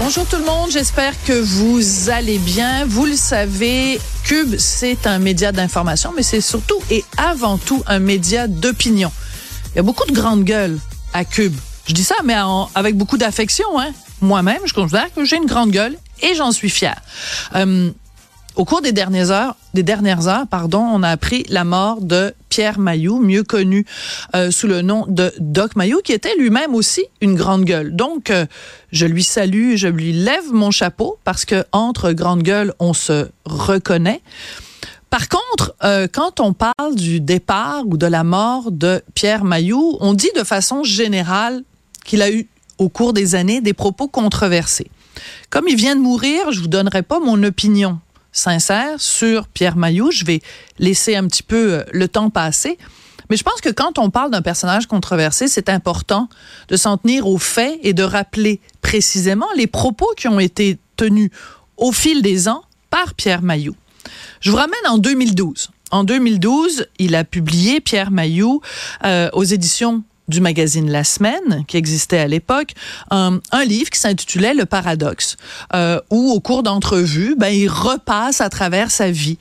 [0.00, 2.86] Bonjour tout le monde, j'espère que vous allez bien.
[2.86, 7.98] Vous le savez, Cube, c'est un média d'information, mais c'est surtout et avant tout un
[7.98, 9.10] média d'opinion.
[9.72, 10.78] Il y a beaucoup de grandes gueules
[11.12, 11.56] à Cube.
[11.88, 12.36] Je dis ça, mais
[12.76, 13.66] avec beaucoup d'affection.
[13.80, 13.90] Hein?
[14.20, 17.00] Moi-même, je considère que j'ai une grande gueule et j'en suis fière.
[17.56, 17.90] Euh,
[18.58, 22.34] au cours des dernières heures, des dernières heures, pardon, on a appris la mort de
[22.48, 23.86] Pierre Mailloux, mieux connu
[24.34, 27.94] euh, sous le nom de Doc Mailloux, qui était lui-même aussi une grande gueule.
[27.94, 28.46] Donc, euh,
[28.90, 33.28] je lui salue, je lui lève mon chapeau parce que entre grandes gueules, on se
[33.44, 34.22] reconnaît.
[35.08, 39.96] Par contre, euh, quand on parle du départ ou de la mort de Pierre Mailloux,
[40.00, 41.62] on dit de façon générale
[42.04, 44.90] qu'il a eu au cours des années des propos controversés.
[45.48, 48.00] Comme il vient de mourir, je vous donnerai pas mon opinion
[48.32, 50.10] sincère sur Pierre Mailloux.
[50.10, 50.40] Je vais
[50.78, 52.78] laisser un petit peu euh, le temps passer.
[53.30, 56.28] Mais je pense que quand on parle d'un personnage controversé, c'est important
[56.68, 61.30] de s'en tenir aux faits et de rappeler précisément les propos qui ont été tenus
[61.76, 63.76] au fil des ans par Pierre Mailloux.
[64.40, 65.70] Je vous ramène en 2012.
[65.90, 68.60] En 2012, il a publié, Pierre Mailloux,
[69.04, 72.74] euh, aux éditions du magazine La Semaine, qui existait à l'époque,
[73.10, 75.36] un, livre qui s'intitulait Le Paradoxe,
[75.74, 79.38] euh, où au cours d'entrevues, ben, il repasse à travers sa vie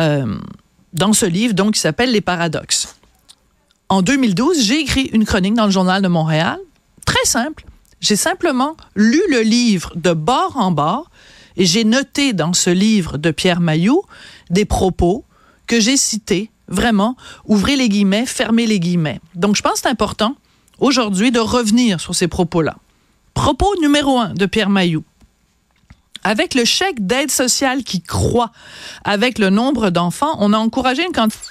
[0.00, 0.38] euh,
[0.92, 2.96] dans ce livre, donc, qui s'appelle Les Paradoxes.
[3.88, 6.58] En 2012, j'ai écrit une chronique dans le Journal de Montréal,
[7.04, 7.64] très simple.
[8.00, 11.10] J'ai simplement lu le livre de bord en bord
[11.56, 14.02] et j'ai noté dans ce livre de Pierre Mailloux
[14.48, 15.24] des propos
[15.66, 19.20] que j'ai cités vraiment, ouvrez les guillemets, fermez les guillemets.
[19.34, 20.36] Donc, je pense que c'est important
[20.78, 22.76] aujourd'hui de revenir sur ces propos-là.
[23.34, 25.04] Propos numéro un de Pierre Mailloux.
[26.22, 28.50] Avec le chèque d'aide sociale qui croît
[29.04, 31.48] avec le nombre d'enfants, on a encouragé une quantité.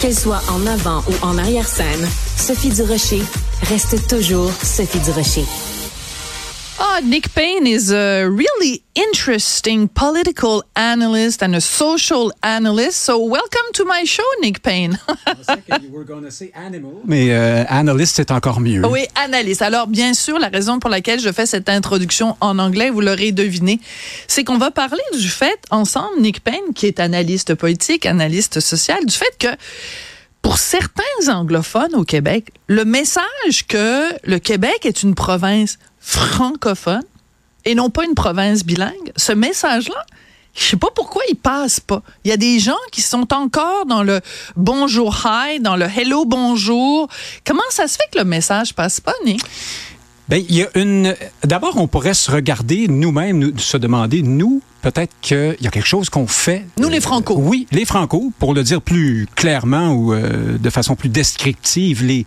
[0.00, 3.22] Qu'elle soit en avant ou en arrière-scène, Sophie Durocher
[3.62, 5.73] reste toujours Sophie Durocher.
[6.80, 13.00] Oh, Nick Payne is a really interesting political analyst and a social analyst.
[13.00, 14.98] So welcome to my show, Nick Payne.
[17.04, 18.84] Mais euh, analyst, c'est encore mieux.
[18.86, 19.62] Oui, analyste.
[19.62, 23.30] Alors, bien sûr, la raison pour laquelle je fais cette introduction en anglais, vous l'aurez
[23.30, 23.78] deviné,
[24.26, 29.06] c'est qu'on va parler du fait, ensemble, Nick Payne, qui est analyste politique, analyste social,
[29.06, 29.48] du fait que
[30.42, 37.02] pour certains anglophones au Québec, le message que le Québec est une province francophone
[37.64, 40.04] et non pas une province bilingue, ce message-là,
[40.54, 42.02] je sais pas pourquoi il passe pas.
[42.24, 44.20] Il y a des gens qui sont encore dans le
[44.54, 47.08] bonjour hi, dans le hello bonjour.
[47.44, 49.42] Comment ça se fait que le message passe pas, Nick?
[50.28, 51.14] Ben, il y a une.
[51.44, 56.08] D'abord, on pourrait se regarder nous-mêmes, se demander, nous, peut-être qu'il y a quelque chose
[56.08, 56.64] qu'on fait.
[56.78, 57.36] Nous, les Franco.
[57.38, 62.24] oui, les Franco, pour le dire plus clairement ou euh, de façon plus descriptive, les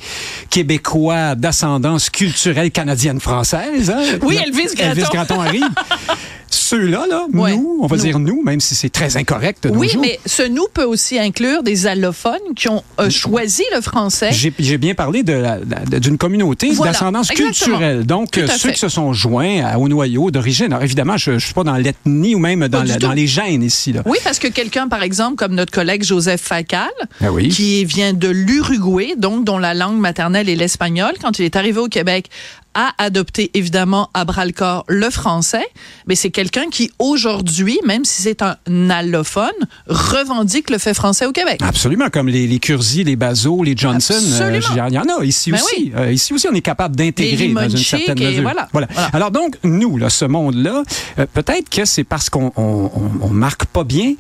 [0.51, 3.89] Québécois d'ascendance culturelle canadienne-française.
[3.89, 4.19] Hein?
[4.21, 4.91] Oui, Elvis Gratton.
[4.91, 5.63] Elvis Gratton arrive.
[6.67, 9.63] Ceux-là, là, nous, on va dire nous, même si c'est très incorrect.
[9.63, 10.01] De oui, jours.
[10.01, 14.31] mais ce nous peut aussi inclure des allophones qui ont euh, choisi le français.
[14.33, 18.05] J'ai bien parlé d'une communauté d'ascendance culturelle.
[18.05, 20.73] Donc, ceux qui se sont joints au noyau d'origine.
[20.73, 23.93] Alors, évidemment, je ne suis pas dans l'ethnie ou même dans, dans, les gènes ici.
[23.93, 24.01] Là.
[24.05, 26.89] Oui, parce que quelqu'un, par exemple, comme notre collègue Joseph Facal,
[27.21, 27.47] ah oui.
[27.47, 31.79] qui vient de l'Uruguay, donc dont la langue maternelle est l'espagnol, quand il est arrivé
[31.79, 32.29] au Québec,
[32.77, 35.65] a adopté évidemment à bras le corps le français,
[36.05, 39.49] mais c'est quelqu'un qui aujourd'hui, même si c'est un allophone,
[39.87, 41.59] revendique le fait français au Québec.
[41.63, 44.13] Absolument, comme les, les Curzi, les Bazot, les Johnson.
[44.13, 45.91] Euh, il y en a ici ben aussi.
[45.95, 48.43] Euh, ici aussi, on est capable d'intégrer dans une certaine mesure.
[48.43, 48.69] Voilà.
[48.71, 48.87] Voilà.
[49.11, 50.83] Alors donc, nous, là, ce monde-là,
[51.17, 52.91] euh, peut-être que c'est parce qu'on on,
[53.21, 54.13] on, marque pas bien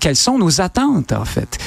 [0.00, 1.58] quelles sont nos attentes, en fait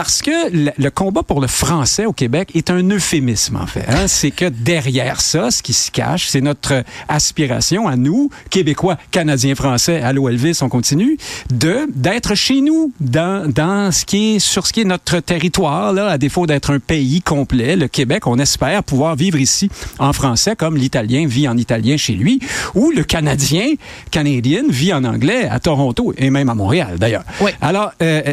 [0.00, 3.84] parce que le, combat pour le français au Québec est un euphémisme, en fait.
[3.86, 4.06] Hein.
[4.06, 9.54] C'est que derrière ça, ce qui se cache, c'est notre aspiration à nous, Québécois, Canadiens,
[9.54, 11.18] Français, à l'OLV, on continue,
[11.50, 15.92] de d'être chez nous, dans, dans ce qui est, sur ce qui est notre territoire,
[15.92, 19.68] là, à défaut d'être un pays complet, le Québec, on espère pouvoir vivre ici
[19.98, 22.40] en français, comme l'Italien vit en italien chez lui,
[22.74, 23.74] ou le Canadien,
[24.10, 27.24] Canadien vit en anglais à Toronto et même à Montréal, d'ailleurs.
[27.42, 27.50] Oui.
[27.60, 28.32] Alors, euh,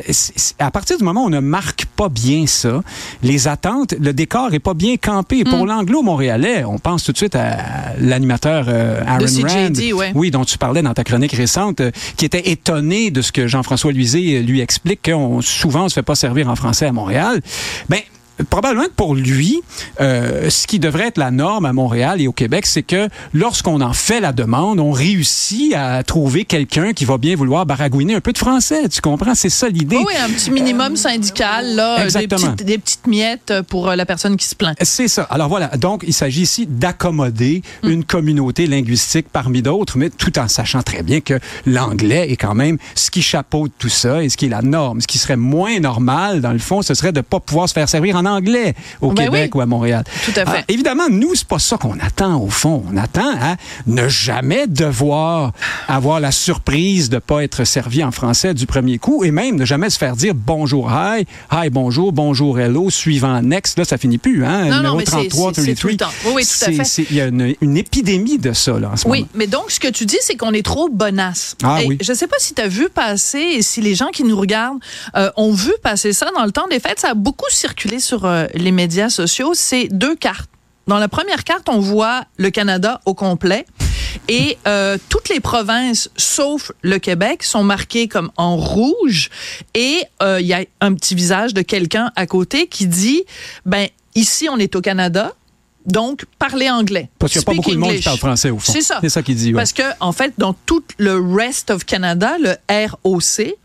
[0.60, 2.82] à partir du moment où on a marque pas bien ça.
[3.24, 5.44] Les attentes, le décor est pas bien campé.
[5.44, 5.70] Pour Mm.
[5.70, 7.58] l'anglo-montréalais, on pense tout de suite à
[8.00, 10.12] l'animateur euh, Aaron De CJD, Rand, ouais.
[10.14, 13.48] oui, dont tu parlais dans ta chronique récente, euh, qui était étonné de ce que
[13.48, 16.92] Jean-François Luisé euh, lui explique qu'on souvent on se fait pas servir en français à
[16.92, 17.42] Montréal.
[17.90, 18.02] Ben
[18.50, 19.62] Probablement que pour lui,
[20.00, 23.82] euh, ce qui devrait être la norme à Montréal et au Québec, c'est que lorsqu'on
[23.82, 28.22] en fait la demande, on réussit à trouver quelqu'un qui va bien vouloir baragouiner un
[28.22, 28.90] peu de français.
[28.90, 29.36] Tu comprends?
[29.36, 29.98] C'est ça l'idée.
[29.98, 34.06] Oui, un petit minimum syndical, là, euh, des petites, des petites miettes pour euh, la
[34.06, 34.78] personne qui se plaint.
[34.82, 35.24] C'est ça.
[35.24, 37.90] Alors voilà, donc il s'agit ici d'accommoder Mm.
[37.90, 42.56] une communauté linguistique parmi d'autres, mais tout en sachant très bien que l'anglais est quand
[42.56, 45.02] même ce qui chapeaute tout ça et ce qui est la norme.
[45.02, 47.74] Ce qui serait moins normal, dans le fond, ce serait de ne pas pouvoir se
[47.74, 49.60] faire servir en anglais au Ben Québec oui.
[49.60, 50.04] ou à Montréal.
[50.26, 50.50] Tout à fait.
[50.50, 52.84] Alors, évidemment, nous, c'est pas ça qu'on attend au fond.
[52.92, 55.52] On attend à ne jamais devoir
[55.88, 59.66] avoir la surprise de pas être servi en français du premier coup et même ne
[59.66, 63.78] jamais se faire dire bonjour, hi, hi, bonjour, bonjour, hello, suivant next.
[63.78, 64.64] Là, ça finit plus, hein?
[64.66, 66.08] Non, non, Numéro mais c'est- 33, c'est- tout le 33.
[66.08, 66.14] temps.
[66.26, 66.84] Oui, oui, tout à C'est- fait.
[66.84, 69.30] c'est- Il y a une, une épidémie de ça, là, en ce Oui, moment.
[69.36, 71.56] mais donc, ce que tu dis, c'est qu'on est trop bonasse.
[71.64, 71.98] Ah Et oui.
[72.02, 74.80] Je sais pas si tu as vu passer et si les gens qui nous regardent
[75.16, 77.00] euh, ont vu passer ça dans le temps des fêtes.
[77.00, 79.52] Ça a beaucoup circulé sur euh, les médias sociaux.
[79.54, 80.50] C'est deux cartes.
[80.88, 83.66] Dans la première carte, on voit le Canada au complet.
[84.30, 89.30] Et euh, toutes les provinces, sauf le Québec, sont marquées comme en rouge.
[89.74, 93.24] Et euh, il y a un petit visage de quelqu'un à côté qui dit,
[93.66, 95.34] ben ici on est au Canada,
[95.86, 97.10] donc parlez anglais.
[97.20, 98.72] Parce qu'il n'y a pas beaucoup de monde qui parle français, au fond.
[98.72, 99.00] C'est ça.
[99.02, 99.56] C'est ça qu'il dit, ouais.
[99.56, 103.56] Parce que, en fait, dans tout le rest of Canada, le ROC,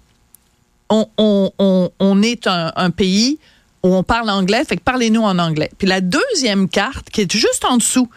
[0.91, 3.39] on, on, on, on est un, un pays
[3.83, 5.71] où on parle anglais, fait que parlez-nous en anglais.
[5.79, 8.09] Puis la deuxième carte, qui est juste en dessous,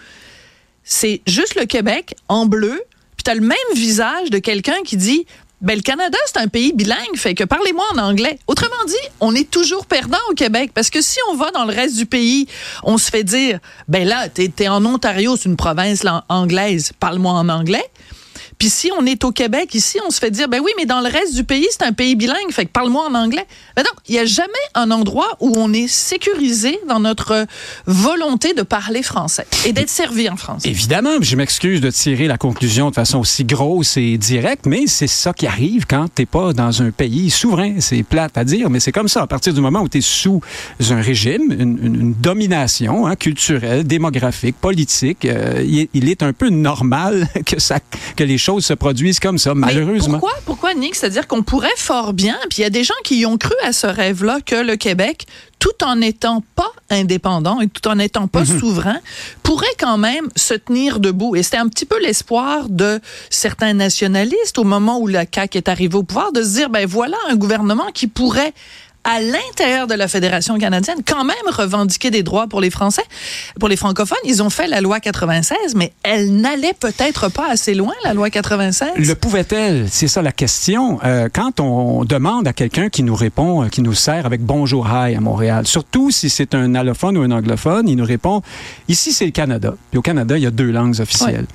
[0.83, 2.81] c'est juste le Québec en bleu,
[3.17, 5.25] puis tu le même visage de quelqu'un qui dit
[5.61, 8.37] ben, le Canada, c'est un pays bilingue, fait que parlez-moi en anglais.
[8.45, 11.73] Autrement dit, on est toujours perdant au Québec parce que si on va dans le
[11.73, 12.47] reste du pays,
[12.83, 17.31] on se fait dire ben là, t'es es en Ontario, c'est une province anglaise, parle-moi
[17.31, 17.85] en anglais.
[18.57, 21.01] Puis si on est au Québec, ici, on se fait dire, ben oui, mais dans
[21.01, 23.45] le reste du pays, c'est un pays bilingue, fait que parle-moi en anglais.
[23.75, 27.45] Ben non, il n'y a jamais un endroit où on est sécurisé dans notre
[27.85, 30.69] volonté de parler français et d'être servi en français.
[30.69, 35.07] Évidemment, je m'excuse de tirer la conclusion de façon aussi grosse et directe, mais c'est
[35.07, 37.75] ça qui arrive quand t'es pas dans un pays souverain.
[37.79, 39.21] C'est plate à dire, mais c'est comme ça.
[39.21, 40.41] À partir du moment où tu es sous
[40.89, 47.27] un régime, une, domination hein, culturelle, démographique, politique, euh, il, il est un peu normal
[47.45, 47.79] que, ça,
[48.15, 50.19] que les choses se produisent comme ça, Mais malheureusement.
[50.19, 50.95] pourquoi, pourquoi, Nick?
[50.95, 53.53] C'est-à-dire qu'on pourrait fort bien, puis il y a des gens qui y ont cru
[53.63, 55.25] à ce rêve-là, que le Québec,
[55.59, 58.59] tout en n'étant pas indépendant et tout en n'étant pas Mhm.
[58.59, 58.99] souverain,
[59.43, 61.35] pourrait quand même se tenir debout.
[61.35, 62.99] Et c'était un petit peu l'espoir de
[63.29, 66.85] certains nationalistes au moment où la CAQ est arrivée au pouvoir, de se dire, ben
[66.85, 68.53] voilà un gouvernement qui pourrait
[69.05, 73.03] à l'intérieur de la Fédération canadienne, quand même revendiquer des droits pour les Français,
[73.59, 74.17] pour les francophones.
[74.25, 78.29] Ils ont fait la loi 96, mais elle n'allait peut-être pas assez loin, la loi
[78.29, 78.89] 96.
[78.97, 79.87] Le pouvait-elle?
[79.89, 80.99] C'est ça la question.
[81.03, 84.87] Euh, quand on demande à quelqu'un qui nous répond, euh, qui nous sert avec Bonjour
[84.87, 88.41] Hi à Montréal, surtout si c'est un allophone ou un anglophone, il nous répond
[88.87, 89.75] Ici, c'est le Canada.
[89.91, 91.45] Puis au Canada, il y a deux langues officielles.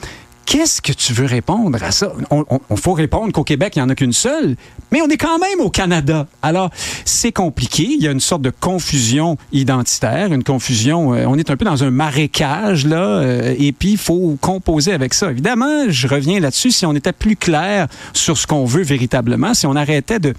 [0.51, 2.13] Qu'est-ce que tu veux répondre à ça?
[2.33, 4.57] On, on- on faut répondre qu'au Québec, il n'y en a qu'une seule,
[4.91, 6.27] mais on est quand même au Canada.
[6.43, 6.71] Alors,
[7.05, 7.85] c'est compliqué.
[7.85, 11.15] Il y a une sorte de confusion identitaire, une confusion.
[11.15, 14.93] euh, on est un peu dans un marécage, là, euh, et puis il faut composer
[14.93, 15.31] avec ça.
[15.31, 16.73] Évidemment, je reviens là-dessus.
[16.73, 20.35] Si on était plus clair sur ce qu'on veut véritablement, si on arrêtait de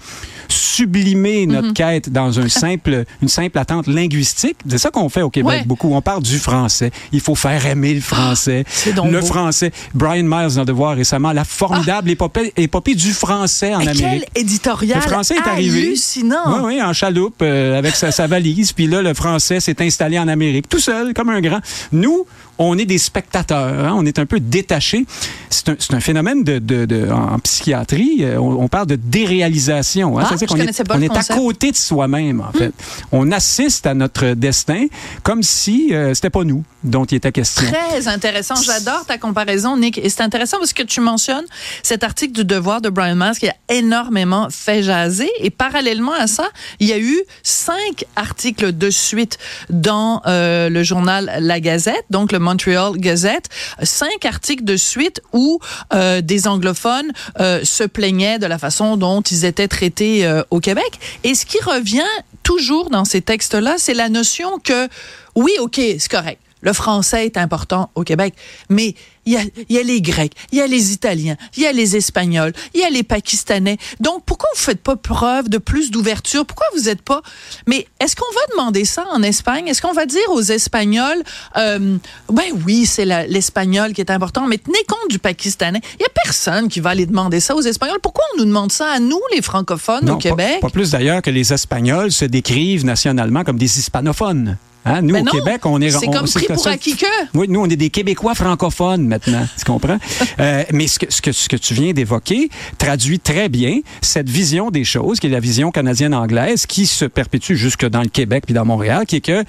[0.48, 1.72] sublimer notre Mhm.
[1.74, 5.64] quête dans un simple, une simple attente linguistique, c'est ça qu'on fait au Québec Ouais.
[5.64, 5.94] beaucoup.
[5.94, 6.90] On parle du français.
[7.12, 8.64] Il faut faire aimer le français.
[8.86, 9.26] le beau.
[9.26, 9.72] français.
[10.02, 14.24] Brian Miles dans Devoir récemment, la formidable épopée, épopée du français en Amérique.
[14.34, 15.82] Quel éditorial Le français est arrivé.
[15.86, 16.64] hallucinant.
[16.64, 18.72] Oui, oui, en chaloupe, euh, avec sa, sa valise.
[18.76, 21.60] Puis là, le français s'est installé en Amérique, tout seul, comme un grand.
[21.92, 22.26] Nous,
[22.58, 23.58] on est des spectateurs.
[23.86, 25.04] hein, on est un peu détachés.
[25.50, 28.18] C'est un, phénomène de, de- de- en psychiatrie.
[28.22, 30.18] euh, on, on parle de déréalisation.
[30.18, 30.22] hein.
[30.24, 32.72] Ah, C'est-à-dire qu'on est, on est à côté de soi-même, en fait.
[33.12, 34.86] On assiste à notre destin
[35.22, 37.64] comme si euh, c'était pas nous dont il était question.
[37.70, 38.54] Très intéressant.
[38.56, 39.98] J'adore ta comparaison, Nick.
[39.98, 41.44] Et c'est intéressant parce que tu mentionnes
[41.82, 45.30] cet article du Devoir de Brian Miles qui a énormément fait jaser.
[45.40, 46.48] Et parallèlement à ça,
[46.80, 49.38] il y a eu cinq articles de suite
[49.70, 53.48] dans euh, le journal La Gazette, donc le Montreal Gazette.
[53.82, 55.58] Cinq articles de suite où
[55.94, 60.60] euh, des anglophones euh, se plaignaient de la façon dont ils étaient traités euh, au
[60.60, 60.98] Québec.
[61.24, 62.02] Et ce qui revient
[62.42, 64.88] toujours dans ces textes-là, c'est la notion que,
[65.34, 66.40] oui, OK, c'est correct.
[66.60, 68.34] le français est important au Québec,
[68.68, 68.94] mais
[69.26, 71.72] il y a, y a les Grecs, il y a les Italiens, il y a
[71.72, 73.78] les Espagnols, il y a les Pakistanais.
[74.00, 76.44] Donc, pourquoi vous faites pas preuve de plus d'ouverture?
[76.44, 77.22] Pourquoi vous êtes pas...
[77.66, 79.68] Mais est-ce qu'on va demander ça en Espagne?
[79.68, 81.22] Est-ce qu'on va dire aux Espagnols,
[81.56, 81.96] euh,
[82.30, 85.80] ben oui, c'est l'espagnol qui est important, mais tenez compte du Pakistanais.
[85.98, 88.00] Il y a personne qui va aller demander ça aux Espagnols.
[88.02, 90.60] Pourquoi on nous demande ça à nous, les francophones, au Québec?
[90.60, 94.56] Pas, pas plus d'ailleurs que les Espagnols se décrivent nationalement comme des hispanophones.
[94.84, 95.02] Hein?
[95.02, 95.90] Nous, Ben au non, Québec, on est...
[95.90, 97.06] c'est comme pris pour acquis que.
[97.34, 99.98] Oui, nous, on est des Québécois francophones maintenant, tu comprends?
[100.40, 102.48] Euh, mais ce que, ce, que, ce que tu viens d'évoquer
[102.78, 107.54] traduit très bien cette vision des choses, qui est la vision canadienne-anglaise, qui se perpétue
[107.54, 109.44] jusque dans le Québec puis dans Montréal, qui est que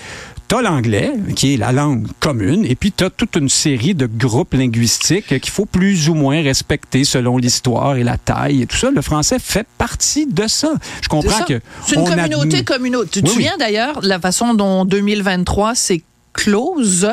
[0.47, 3.95] tu as l'anglais, qui est la langue commune, et puis tu as toute une série
[3.95, 8.65] de groupes linguistiques qu'il faut plus ou moins respecter selon l'histoire et la taille et
[8.65, 8.91] tout ça.
[8.91, 10.73] Le français fait partie de ça.
[11.01, 11.59] Je comprends que...
[11.85, 13.21] C'est une communauté admet- communauté.
[13.21, 16.01] Tu te Oui, d'ailleurs de la façon dont 2023 c'est
[16.33, 17.07] close?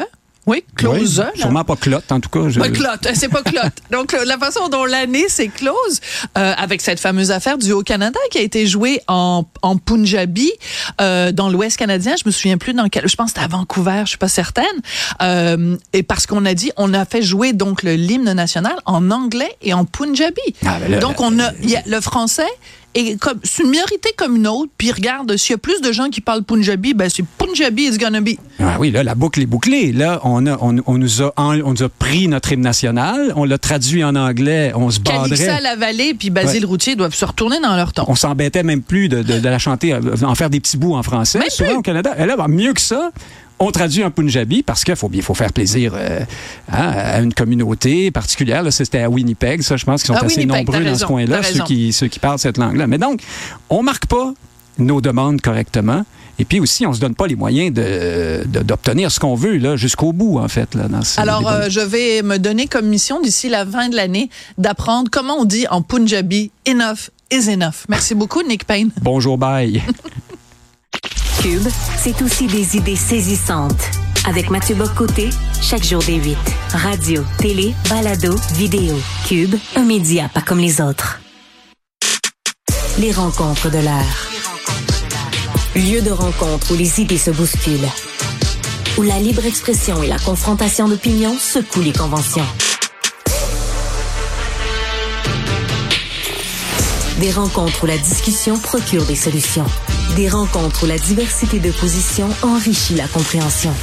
[0.50, 1.25] Oui, close.
[1.35, 2.49] Oui, sûrement pas clotte, en tout cas.
[2.49, 3.73] je- Pas clotte, c'est pas clotte.
[3.92, 6.00] Donc la façon dont l'année c'est close,
[6.37, 10.50] euh, avec cette fameuse affaire du Haut-Canada qui a été jouée en, en Punjabi
[11.00, 13.57] euh, dans l'Ouest canadien, je me souviens plus dans quel, je pense que c'était à
[13.57, 14.64] Vancouver, je suis pas certaine.
[15.23, 19.11] Euh, et parce qu'on a dit, on a fait jouer donc le l'hymne national en
[19.11, 20.40] anglais et en Punjabi.
[20.66, 22.49] Ah, ben là, donc on a, y a le français.
[22.97, 25.92] Et comme c'est une minorité comme une autre, puis regarde, s'il y a plus de
[25.92, 28.30] gens qui parlent Punjabi, ben c'est Punjabi is gonna be.
[28.59, 29.92] Ah oui, là, la boucle est bouclée.
[29.92, 33.44] Là, on, a, on, on nous a, on nous a pris notre hymne national, on
[33.44, 35.61] l'a traduit en anglais, on se Calixa baderait.
[35.62, 36.70] la vallée puis Basile Ouais.
[36.70, 38.04] Routier doivent se retourner dans leur ton.
[38.09, 40.94] On s'embêtait même plus de, de- de la chanter, euh, en faire des petits bouts
[40.97, 41.78] en français, Même souvent plus.
[41.78, 42.14] au Canada.
[42.18, 43.12] Et là, ben, mieux que ça,
[43.61, 46.21] on traduit en punjabi parce qu'il faut bien faut faire plaisir euh,
[46.73, 48.62] hein, à une communauté particulière.
[48.62, 51.05] Là, c'était à Winnipeg, ça, je pense qu'ils sont À assez Winnipeg, nombreux dans ce
[51.05, 52.87] coin-là, ceux qui, ceux qui parlent cette langue-là.
[52.87, 53.21] Mais donc,
[53.69, 54.33] on marque pas
[54.79, 56.05] nos demandes correctement.
[56.38, 59.59] Et puis aussi, on se donne pas les moyens de- de- d'obtenir ce qu'on veut
[59.59, 60.75] là jusqu'au bout, en fait.
[60.75, 64.31] Là, dans Alors, euh, je vais me donner comme mission d'ici la fin de l'année
[64.57, 67.85] d'apprendre comment on dit en Punjabi enough is enough.
[67.90, 68.88] Merci beaucoup, Nick Payne.
[69.02, 69.83] Bonjour, bye.
[71.40, 73.82] Cube, c'est aussi des idées saisissantes.
[74.26, 75.30] Avec Mathieu Bocoté,
[75.62, 76.37] chaque jour des 8.
[76.75, 78.94] Radio, télé, balado, vidéo.
[79.26, 81.18] Cube, un média pas comme les autres.
[82.99, 84.28] Les rencontres de l'heure.
[85.75, 87.88] Lieu de rencontre où les idées se bousculent.
[88.99, 92.47] Où la libre expression et la confrontation d'opinions secouent les conventions.
[97.20, 99.66] Des rencontres où la discussion procure des solutions.
[100.16, 103.74] Des rencontres où la diversité de positions enrichit la compréhension.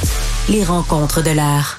[0.48, 1.78] Les rencontres de l'art.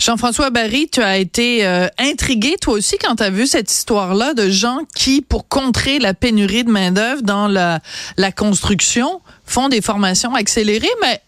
[0.00, 4.32] Jean-François Barry, tu as été euh, intrigué toi aussi quand tu as vu cette histoire-là
[4.32, 7.80] de gens qui, pour contrer la pénurie de main-d'œuvre dans la,
[8.34, 11.20] construction, font des formations accélérées, mais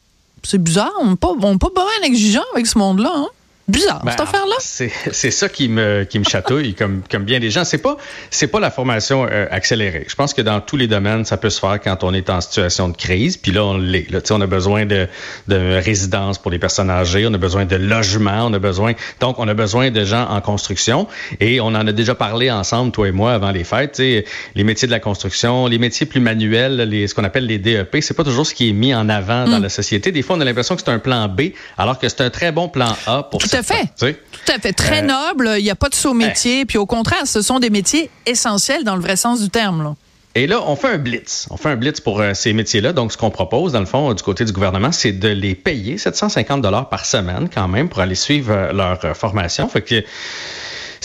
[0.42, 3.12] c'est bizarre, on n'est pas, pas exigeant avec ce monde-là.
[3.14, 3.28] Hein?
[3.68, 4.54] Bizarre, Ben, cette affaire-là.
[4.60, 7.64] C'est c'est ça qui me, qui me chatouille, comme, comme bien des gens.
[7.64, 7.96] C'est pas,
[8.30, 10.04] c'est pas la formation euh, accélérée.
[10.08, 12.40] Je pense que dans tous les domaines, ça peut se faire quand on est en
[12.40, 13.36] situation de crise.
[13.36, 14.08] Puis là, on l'est.
[14.10, 15.08] Là, Tu sais, on a besoin de,
[15.48, 18.92] de résidence pour les personnes âgées, on a besoin de logement, on a besoin.
[19.20, 21.08] Donc, on a besoin de gens en construction.
[21.40, 23.98] Et on en a déjà parlé ensemble, toi et moi, avant les fêtes.
[23.98, 24.24] Les
[24.64, 28.14] métiers de la construction, les métiers plus manuels, les, ce qu'on appelle les DEP, c'est
[28.14, 29.50] pas toujours ce qui est mis en avant Mm.
[29.50, 30.12] dans la société.
[30.12, 32.52] Des fois, on a l'impression que c'est un plan B, alors que c'est un très
[32.52, 33.88] bon plan A pour Tout à fait.
[33.98, 34.72] Tout à fait.
[34.72, 35.54] Très Euh, noble.
[35.58, 36.64] Il n'y a pas de saut métier.
[36.64, 39.82] Puis au contraire, ce sont des métiers essentiels dans le vrai sens du terme.
[39.82, 39.94] Là.
[40.34, 41.46] Et là, on fait un blitz.
[41.50, 42.92] On fait un blitz pour euh, ces métiers-là.
[42.92, 45.96] Donc, ce qu'on propose, dans le fond, du côté du gouvernement, c'est de les payer
[45.96, 49.66] 750 dollars par semaine quand même pour aller suivre euh, leur formation.
[49.68, 50.04] Fait que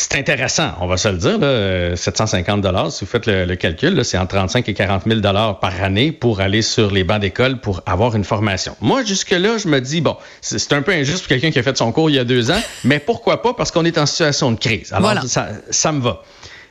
[0.01, 1.37] c'est intéressant, on va se le dire.
[1.37, 5.03] Là, euh, 750 dollars, si vous faites le, le calcul, c'est entre 35 et 40
[5.07, 8.75] 000 dollars par année pour aller sur les bancs d'école pour avoir une formation.
[8.81, 11.77] Moi, jusque-là, je me dis, bon, c'est un peu injuste pour quelqu'un qui a fait
[11.77, 13.53] son cours il y a deux ans, mais pourquoi pas?
[13.53, 14.91] Parce qu'on est en situation de crise.
[14.91, 15.21] Alors, Voilà.
[15.27, 16.21] ça, ça me va.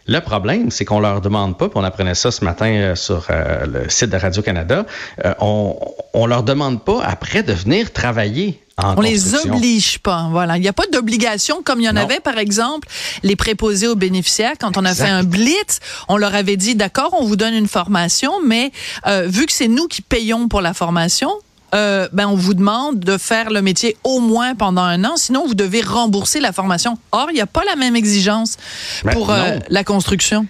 [0.07, 3.27] Le problème, c'est qu'on leur demande pas, puis on apprenait ça ce matin euh, sur
[3.31, 4.85] euh, le site de Radio-Canada,
[5.25, 5.79] euh, on,
[6.15, 8.61] on leur demande pas après de venir travailler
[8.97, 10.29] On les oblige pas.
[10.31, 10.57] Voilà.
[10.57, 12.03] Il n'y a pas d'obligation comme il y en Non.
[12.03, 12.89] avait, par exemple,
[13.23, 14.53] les préposés aux bénéficiaires.
[14.61, 15.05] Quand on a Exact.
[15.05, 18.73] fait un blitz, on leur avait dit, d'accord, on vous donne une formation, mais
[19.07, 21.31] euh, vu que c'est nous qui payons pour la formation,
[21.75, 25.47] euh, ben on vous demande de faire le métier au moins pendant un an, sinon
[25.47, 26.99] vous devez rembourser la formation.
[27.13, 28.57] Or, il n'y a pas la même exigence
[29.05, 30.47] Ben, pour euh, la construction.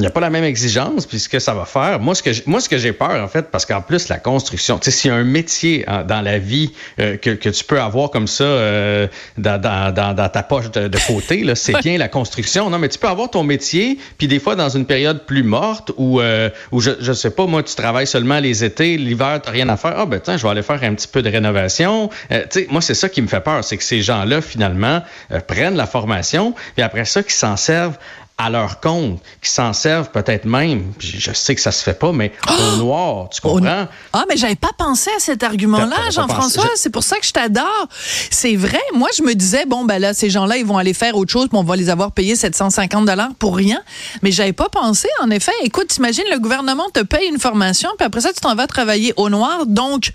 [0.00, 2.00] Il n'y a pas la même exigence, puis ce que ça va faire.
[2.00, 4.78] Moi, ce que moi, ce que j'ai peur, en fait, parce qu'en plus, la construction,
[4.78, 7.62] tu sais, s'il y a un métier hein, dans la vie euh, que, que, tu
[7.64, 11.98] peux avoir comme ça euh, dans, dans, dans, ta poche de, côté, là, c'est bien
[11.98, 12.70] la construction.
[12.70, 15.92] Non, mais tu peux avoir ton métier, puis des fois, dans une période plus morte,
[15.98, 19.50] où, euh, où je, je sais pas, moi, tu travailles seulement les étés, l'hiver, tu
[19.50, 19.96] rien à faire.
[19.98, 22.08] Ah, ben, tiens, je vais aller faire un petit peu de rénovation.
[22.30, 25.02] tu sais, moi, c'est ça qui me fait peur, c'est que ces gens-là, finalement,
[25.46, 27.98] prennent la formation, puis après ça, qu'ils s'en servent
[28.40, 32.10] à leur compte, qui s'en servent peut-être même, je sais que ça se fait pas,
[32.10, 32.76] mais au oh!
[32.76, 33.86] noir, tu comprends?
[34.14, 36.70] Ah, mais j'avais pas pensé à cet argument-là, Jean-François.
[36.74, 37.88] C'est pour ça que je t'adore.
[38.30, 38.80] C'est vrai.
[38.94, 41.48] Moi, je me disais, bon, ben là, ces gens-là, ils vont aller faire autre chose,
[41.48, 43.82] puis on va les avoir payés 750 dollars pour rien.
[44.22, 45.52] Mais j'avais pas pensé, en effet.
[45.62, 49.12] Écoute, t'imagines, le gouvernement te paye une formation, puis après ça, tu t'en vas travailler
[49.18, 49.66] au noir.
[49.66, 50.12] Donc,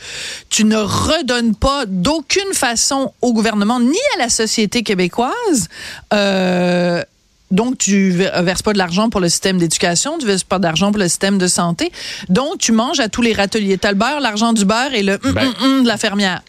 [0.50, 5.70] tu ne redonnes pas d'aucune façon au gouvernement ni à la société québécoise.
[6.12, 7.03] Euh,
[7.51, 10.99] donc, tu verses pas de l'argent pour le système d'éducation, tu verses pas d'argent pour
[10.99, 11.91] le système de santé.
[12.27, 13.77] Donc, tu manges à tous les râteliers.
[13.77, 15.97] Tu as le beurre, l'argent du beurre et le hum, ben, hum, hum de la
[15.97, 16.41] fermière.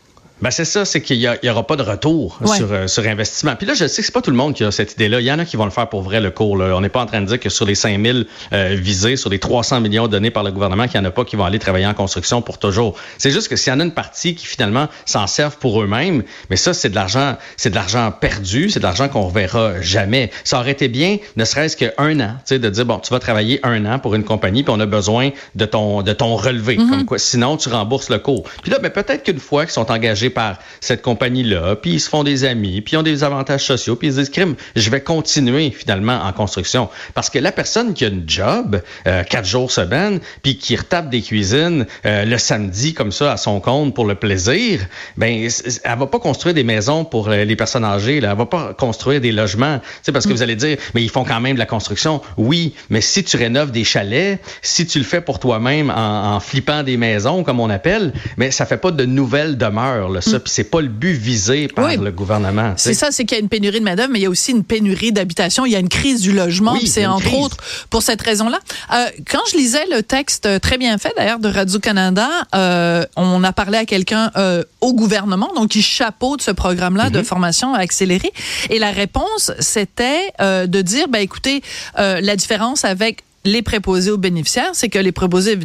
[0.42, 3.56] Ben c'est ça, c'est qu'il n'y aura pas de retour sur, euh, sur investissement.
[3.56, 5.20] Puis là, je sais que c'est pas tout le monde qui a cette idée-là.
[5.20, 6.58] Il y en a qui vont le faire pour vrai le cours.
[6.58, 6.76] Là.
[6.76, 9.38] On n'est pas en train de dire que sur les 5000 euh, visés, sur les
[9.38, 11.86] 300 millions donnés par le gouvernement, qu'il n'y en a pas qui vont aller travailler
[11.86, 12.98] en construction pour toujours.
[13.16, 16.22] C'est juste que s'il y en a une partie qui finalement s'en servent pour eux-mêmes,
[16.50, 20.30] mais ça, c'est de l'argent, c'est de l'argent perdu, c'est de l'argent qu'on reverra jamais.
[20.44, 23.20] Ça aurait été bien, ne serait-ce qu'un an, tu sais, de dire bon, tu vas
[23.20, 26.76] travailler un an pour une compagnie, puis on a besoin de ton de ton relevé,
[26.76, 26.90] mm-hmm.
[26.90, 27.18] comme quoi.
[27.18, 28.44] Sinon, tu rembourses le cours.
[28.62, 32.08] Puis là, ben, peut-être qu'une fois qu'ils sont engagés par cette compagnie-là, puis ils se
[32.08, 34.90] font des amis, puis ils ont des avantages sociaux, puis ils se disent, crime, je
[34.90, 36.88] vais continuer finalement en construction.
[37.14, 41.10] Parce que la personne qui a une job, euh, quatre jours semaine, puis qui retape
[41.10, 44.80] des cuisines euh, le samedi comme ça à son compte pour le plaisir,
[45.16, 45.48] ben
[45.84, 48.30] elle va pas construire des maisons pour les personnes âgées, là.
[48.32, 49.80] elle va pas construire des logements.
[50.02, 50.36] Sais, parce que mm.
[50.36, 52.20] vous allez dire, mais ils font quand même de la construction.
[52.36, 56.40] Oui, mais si tu rénoves des chalets, si tu le fais pour toi-même en, en,
[56.40, 60.08] flippant des maisons, comme on appelle, mais ça fait pas de nouvelles demeures.
[60.08, 62.74] Là, ça, mm c'est pas le but visé par le gouvernement.
[62.76, 64.52] C'est ça, c'est qu'il y a une pénurie de main-d'œuvre, mais il y a aussi
[64.52, 65.66] une pénurie d'habitation.
[65.66, 66.76] Il y a une crise du logement.
[66.86, 67.56] c'est entre autres
[67.90, 68.58] pour cette raison-là.
[68.94, 73.04] Euh, quand je lisais le texte euh, très bien fait d'ailleurs de Radio Canada, euh,
[73.16, 77.24] on a parlé à quelqu'un euh, au gouvernement, donc qui chapeaute ce programme-là de mhm.
[77.24, 78.32] formation accélérée,
[78.70, 81.62] et la réponse c'était de dire, ben écoutez,
[81.96, 85.58] la différence avec les préposés aux bénéficiaires, c'est que les préposés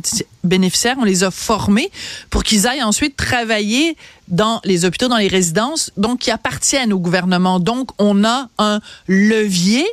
[0.44, 1.92] bénéficiaires, on les a formés
[2.30, 3.98] pour qu'ils aillent ensuite travailler
[4.28, 7.60] dans les hôpitaux, dans les résidences, donc qui appartiennent au gouvernement.
[7.60, 9.86] Donc, on a un levier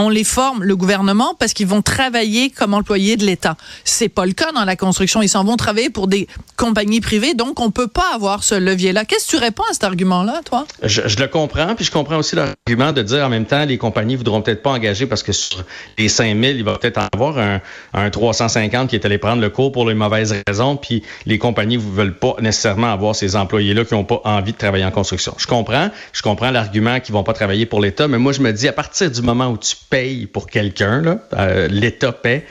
[0.00, 3.56] on les forme, le gouvernement, parce qu'ils vont travailler comme employés de l'État.
[3.84, 5.22] C'est pas le cas dans la construction.
[5.22, 9.04] Ils s'en vont travailler pour des compagnies privées, donc on peut pas avoir ce levier-là.
[9.04, 10.66] Qu'est-ce que tu réponds à cet argument-là, toi?
[10.82, 14.16] Je, le comprends, puis je comprends aussi l'argument de dire en même temps, les compagnies
[14.16, 15.64] voudront peut-être pas engager parce que sur
[15.98, 17.60] les 5000, il va peut-être avoir un,
[17.94, 21.78] un 350 qui est allé prendre le cours pour les mauvaises raisons, puis les compagnies
[21.78, 25.34] ne veulent pas nécessairement avoir ces employés-là qui n'ont pas envie de travailler en construction.
[25.38, 28.52] Je comprends, je comprends l'argument qu'ils vont pas travailler pour l'État, mais moi, je me
[28.52, 32.46] dis, à partir du moment où tu payes pour quelqu'un, euh, l'État paie,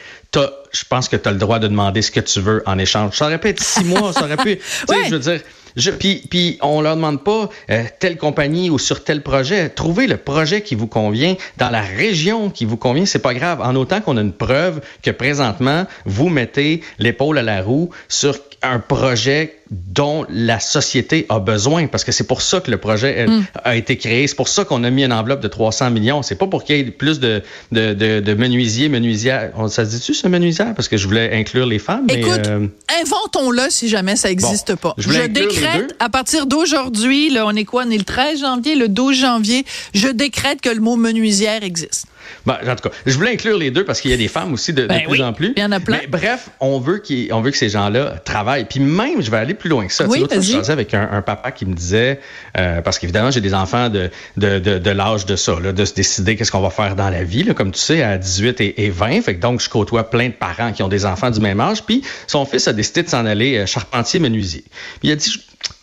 [0.72, 3.16] je pense que tu as le droit de demander ce que tu veux en échange.
[3.16, 4.60] Ça aurait pu être six mois, ça aurait pu.
[4.90, 5.42] Je veux dire.
[5.76, 9.70] Je, puis, puis on leur demande pas euh, telle compagnie ou sur tel projet.
[9.70, 13.62] Trouvez le projet qui vous convient dans la région qui vous convient, c'est pas grave.
[13.62, 18.49] En autant qu'on a une preuve que présentement vous mettez l'épaule à la roue sur
[18.62, 23.28] un projet dont la société a besoin, parce que c'est pour ça que le projet
[23.28, 23.46] mm.
[23.64, 24.28] a été créé.
[24.28, 26.24] C'est pour ça qu'on a mis une enveloppe de 300 millions.
[26.24, 29.52] C'est pas pour qu'il y ait plus de, de, de, de menuisiers, menuisières.
[29.70, 30.74] Ça se dit-tu, ce menuisière?
[30.74, 32.06] Parce que je voulais inclure les femmes.
[32.10, 32.68] Écoute, euh,
[33.02, 34.96] inventons-le si jamais ça n'existe pas.
[34.98, 37.84] Je, je décrète, à partir d'aujourd'hui, on est quoi?
[37.86, 42.06] On est le 13 janvier, le 12 janvier, je décrète que le mot menuisière existe.
[42.46, 44.54] Ben, en tout cas, je voulais inclure les deux parce qu'il y a des femmes
[44.54, 45.54] aussi de, ben plus en plus.
[45.56, 46.00] Il y en a plein.
[46.02, 48.66] Mais, bref, on veut, on veut que ces gens-là travaillent.
[48.66, 50.06] Puis même, je vais aller plus loin que ça.
[50.08, 52.20] Oui, tu sais, avec un, papa qui me disait,
[52.58, 55.86] euh, parce qu'évidemment, j'ai des enfants de, de, de, de l'âge de ça, là, de
[55.86, 58.62] se décider qu'est-ce qu'on va faire dans la vie, là, comme tu sais, à 18
[58.62, 59.22] et, 20.
[59.22, 61.84] Fait que donc, je côtoie plein de parents qui ont des enfants du même âge.
[61.84, 64.64] Puis son fils a décidé de s'en aller euh, charpentier-menuisier.
[65.00, 65.32] Puis il a dit,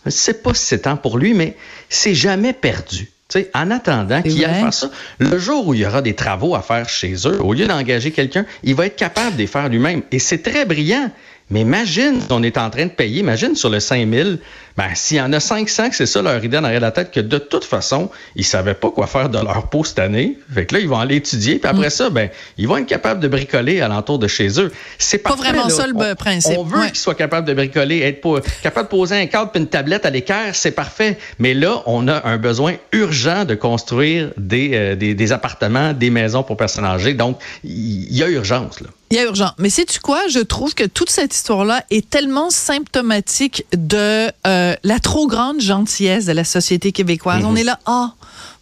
[0.05, 1.57] je sais pas si c'est temps pour lui, mais
[1.89, 3.11] c'est jamais perdu
[3.55, 6.63] en attendant qu'il aille faire ça, le jour où il y aura des travaux à
[6.63, 10.03] faire chez eux, au lieu d'engager quelqu'un, il va être capable de les faire lui-même.
[10.13, 11.11] Et c'est très brillant.
[11.51, 14.41] Mais imagine, on est en train de payer, imagine sur le 5000,
[14.77, 16.91] ben, s'il y en a 500 que c'est ça leur idée en arrière de la
[16.91, 20.39] tête, que de toute façon, ils savaient pas quoi faire de leur peau cette année.
[20.53, 21.91] Fait que là, ils vont aller étudier, puis après mm.
[21.91, 22.29] ça, ben,
[22.59, 24.73] ils vont être capables de bricoler alentour de chez eux.
[24.99, 26.59] C'est pas vraiment ça le principe.
[26.59, 29.69] On veut qu'ils soient capables de bricoler, être capable de poser un cadre puis une
[29.69, 31.17] tablette à l'équerre, c'est parfait.
[31.39, 36.11] Mais là, on a un besoin urgent de construire des, euh, des, des appartements, des
[36.11, 37.15] maisons pour personnes âgées.
[37.15, 38.89] Donc, il y a urgence, là.
[39.11, 39.53] Il y a urgence.
[39.59, 40.27] Mais sais-tu quoi?
[40.29, 46.27] Je trouve que toute cette histoire-là est tellement symptomatique de euh, la trop grande gentillesse
[46.27, 47.45] de la société québécoise.
[47.45, 47.59] On mhm.
[47.59, 48.15] est là, ah,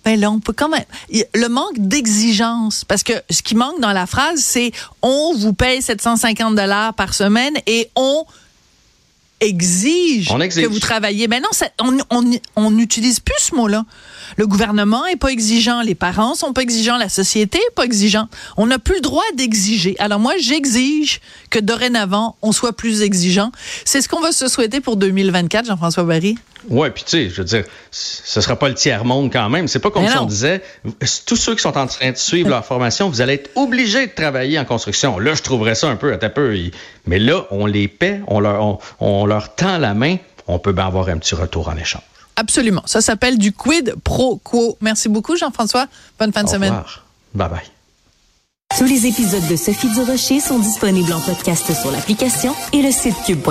[0.04, 0.84] ben là, on peut quand même.
[1.34, 5.80] Le manque d'exigence, parce que ce qui manque dans la phrase, c'est on vous paye
[5.80, 8.24] 750 dollars par semaine et on
[9.40, 11.26] exige, que vous travaillez.
[11.26, 11.48] Mais non,
[12.56, 13.84] on n'utilise plus ce mot-là.
[14.36, 18.30] Le gouvernement est pas exigeant, les parents sont pas exigeants, la société est pas exigeante.
[18.56, 19.96] On n'a plus le droit d'exiger.
[19.98, 23.52] Alors moi, j'exige que dorénavant, on soit plus exigeant.
[23.84, 26.36] C'est ce qu'on va se souhaiter pour 2024, Jean-François Barry.
[26.70, 29.68] Oui, puis tu sais, je veux dire, ce sera pas le tiers-monde quand même.
[29.68, 30.62] C'est pas comme si on disait,
[31.26, 34.12] tous ceux qui sont en train de suivre leur formation, vous allez être obligés de
[34.12, 35.18] travailler en construction.
[35.18, 36.56] Là, je trouverais ça un peu à peu.
[37.06, 40.86] Mais là, on les paie, on leur, on, leur tend la main, on peut bien
[40.86, 42.02] avoir un petit retour en échange.
[42.36, 42.82] Absolument.
[42.86, 44.76] Ça s'appelle du quid pro quo.
[44.80, 45.86] Merci beaucoup, Jean-François.
[46.18, 46.72] Bonne fin de semaine.
[46.72, 47.04] Revoir.
[47.34, 47.74] Bye bye.
[48.76, 53.14] Tous les épisodes de Sophie Durocher sont disponibles en podcast sur l'application et le site
[53.24, 53.48] cube.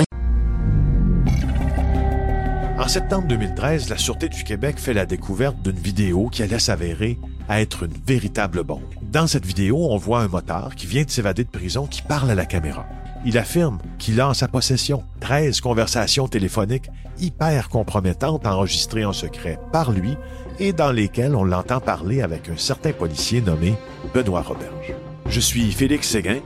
[2.78, 7.18] En septembre 2013, la Sûreté du Québec fait la découverte d'une vidéo qui allait s'avérer
[7.48, 8.82] à être une véritable bombe.
[9.14, 12.32] Dans cette vidéo, on voit un motard qui vient de s'évader de prison qui parle
[12.32, 12.88] à la caméra.
[13.28, 19.60] Il affirme qu'il a en sa possession 13 conversations téléphoniques hyper compromettantes enregistrées en secret
[19.72, 20.18] par lui
[20.58, 23.76] et dans lesquelles on l'entend parler avec un certain policier nommé
[24.16, 24.96] Benoît Roberge.
[25.28, 26.40] Je suis Félix Séguin.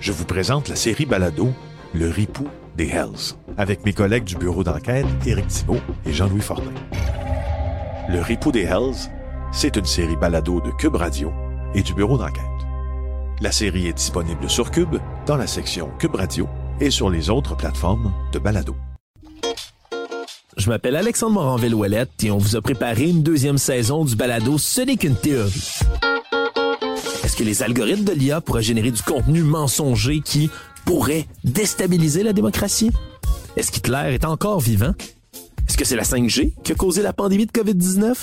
[0.00, 1.52] Je vous présente la série Balado,
[1.92, 6.72] Le Ripou des Hells, avec mes collègues du bureau d'enquête, Éric Thibault et Jean-Louis Fortin.
[8.08, 9.10] Le Ripou des Hells,
[9.52, 11.30] c'est une série balado de Cube Radio
[11.74, 12.44] et du bureau d'enquête.
[13.40, 16.48] La série est disponible sur Cube, dans la section Cube Radio
[16.80, 18.76] et sur les autres plateformes de balado.
[20.56, 24.80] Je m'appelle Alexandre Moranville-Ouellette et on vous a préparé une deuxième saison du balado Ce
[24.80, 25.80] n'est qu'une théorie.
[27.24, 30.50] Est-ce que les algorithmes de l'IA pourraient générer du contenu mensonger qui
[30.84, 32.92] pourrait déstabiliser la démocratie?
[33.56, 34.94] Est-ce qu'Hitler est encore vivant?
[35.68, 38.14] Est-ce que c'est la 5G qui a causé la pandémie de COVID-19?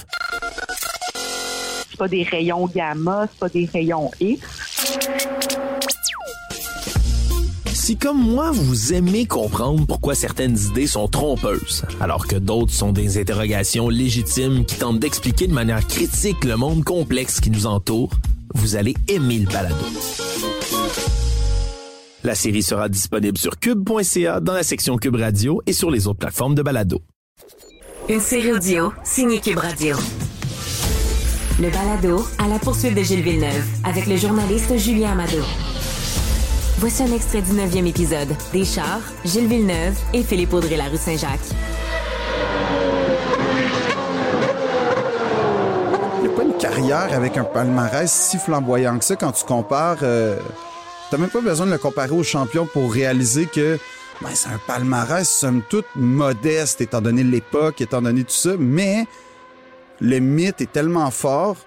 [2.01, 4.41] C'est pas des rayons gamma, c'est pas des rayons X
[7.73, 12.91] si comme moi, vous aimez comprendre pourquoi certaines idées sont trompeuses, alors que d'autres sont
[12.91, 18.11] des interrogations légitimes qui tentent d'expliquer de manière critique le monde complexe qui nous entoure,
[18.55, 19.75] vous allez aimer le balado.
[22.23, 26.19] La série sera disponible sur cube.ca dans la section Cube Radio et sur les autres
[26.19, 27.01] plateformes de balado.
[28.09, 29.97] Une série audio signée Cube Radio.
[31.61, 35.37] Le balado à la poursuite de Gilles Villeneuve avec le journaliste Julien Amado.
[36.79, 40.97] Voici un extrait du neuvième épisode des Chars, Gilles Villeneuve et Philippe Audrey la rue
[40.97, 41.39] Saint-Jacques.
[46.17, 49.45] Il n'y a pas une carrière avec un palmarès si flamboyant que ça quand tu
[49.45, 49.99] compares.
[50.01, 50.39] Euh,
[51.11, 53.77] T'as même pas besoin de le comparer aux champions pour réaliser que
[54.19, 59.05] ben, c'est un palmarès somme toute modeste étant donné l'époque, étant donné tout ça, mais
[60.01, 61.65] le mythe est tellement fort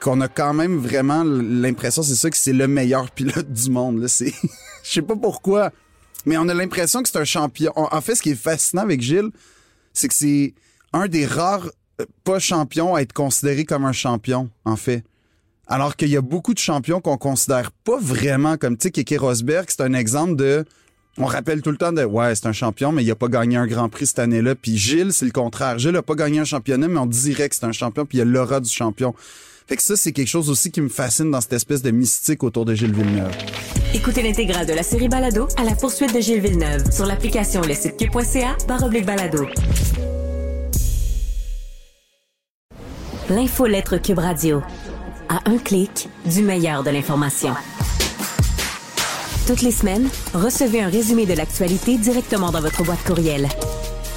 [0.00, 4.00] qu'on a quand même vraiment l'impression, c'est ça, que c'est le meilleur pilote du monde.
[4.00, 4.08] Là.
[4.08, 4.32] C'est,
[4.82, 5.70] je sais pas pourquoi,
[6.26, 7.72] mais on a l'impression que c'est un champion.
[7.76, 9.30] En fait, ce qui est fascinant avec Gilles,
[9.92, 10.54] c'est que c'est
[10.92, 11.70] un des rares
[12.00, 15.04] euh, pas champions à être considéré comme un champion, en fait.
[15.66, 19.66] Alors qu'il y a beaucoup de champions qu'on considère pas vraiment comme, tu sais, Rosberg,
[19.68, 20.64] c'est un exemple de
[21.18, 23.56] on rappelle tout le temps de ouais, c'est un champion, mais il a pas gagné
[23.56, 24.54] un grand prix cette année-là.
[24.54, 25.78] Puis Gilles, c'est le contraire.
[25.78, 28.20] Gilles a pas gagné un championnat, mais on dirait que c'est un champion, puis il
[28.22, 29.14] a l'aura du champion.
[29.66, 32.42] Fait que ça, c'est quelque chose aussi qui me fascine dans cette espèce de mystique
[32.42, 33.32] autour de Gilles Villeneuve.
[33.94, 37.74] Écoutez l'intégrale de la série Balado à la poursuite de Gilles Villeneuve sur l'application le
[37.74, 38.56] site cube.ca
[39.04, 39.46] balado.
[43.30, 44.62] L'infolettre Cube Radio.
[45.30, 47.54] À un clic, du meilleur de l'information.
[49.46, 53.46] Toutes les semaines, recevez un résumé de l'actualité directement dans votre boîte courriel.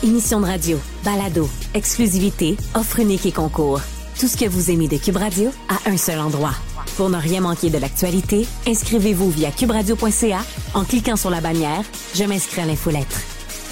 [0.02, 3.82] Émission de radio, balado, exclusivité, offre unique et concours.
[4.18, 6.54] Tout ce que vous aimez de Cube Radio à un seul endroit.
[6.96, 10.40] Pour ne rien manquer de l'actualité, inscrivez-vous via cuberadio.ca
[10.74, 11.84] en cliquant sur la bannière
[12.16, 13.20] Je m'inscris à l'infolettre.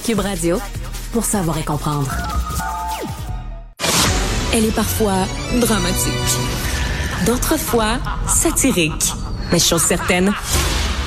[0.05, 0.59] Cube Radio,
[1.13, 2.13] pour savoir et comprendre.
[4.53, 5.25] Elle est parfois
[5.61, 6.11] dramatique,
[7.25, 9.13] d'autres fois satirique.
[9.53, 10.33] Mais chose certaine,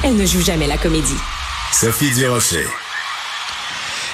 [0.04, 1.16] elle ne joue jamais la comédie.
[1.72, 2.66] Sophie Durocher.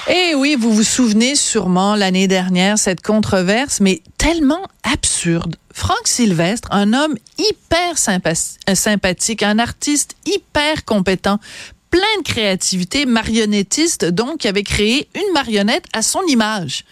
[0.08, 5.56] Eh oui, vous vous souvenez sûrement l'année dernière, cette controverse, mais tellement absurde.
[5.72, 11.38] Franck Sylvestre, un homme hyper euh, sympathique, un artiste hyper compétent,
[11.90, 16.84] plein de créativité, marionnettiste, donc, qui avait créé une marionnette à son image.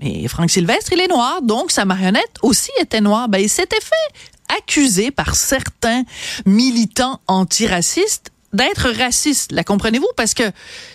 [0.00, 3.28] Mais Franck Sylvestre, il est noir, donc sa marionnette aussi était noire.
[3.28, 6.02] Ben, il s'était fait accuser par certains
[6.46, 9.52] militants antiracistes d'être raciste.
[9.52, 10.10] La comprenez-vous?
[10.16, 10.44] Parce que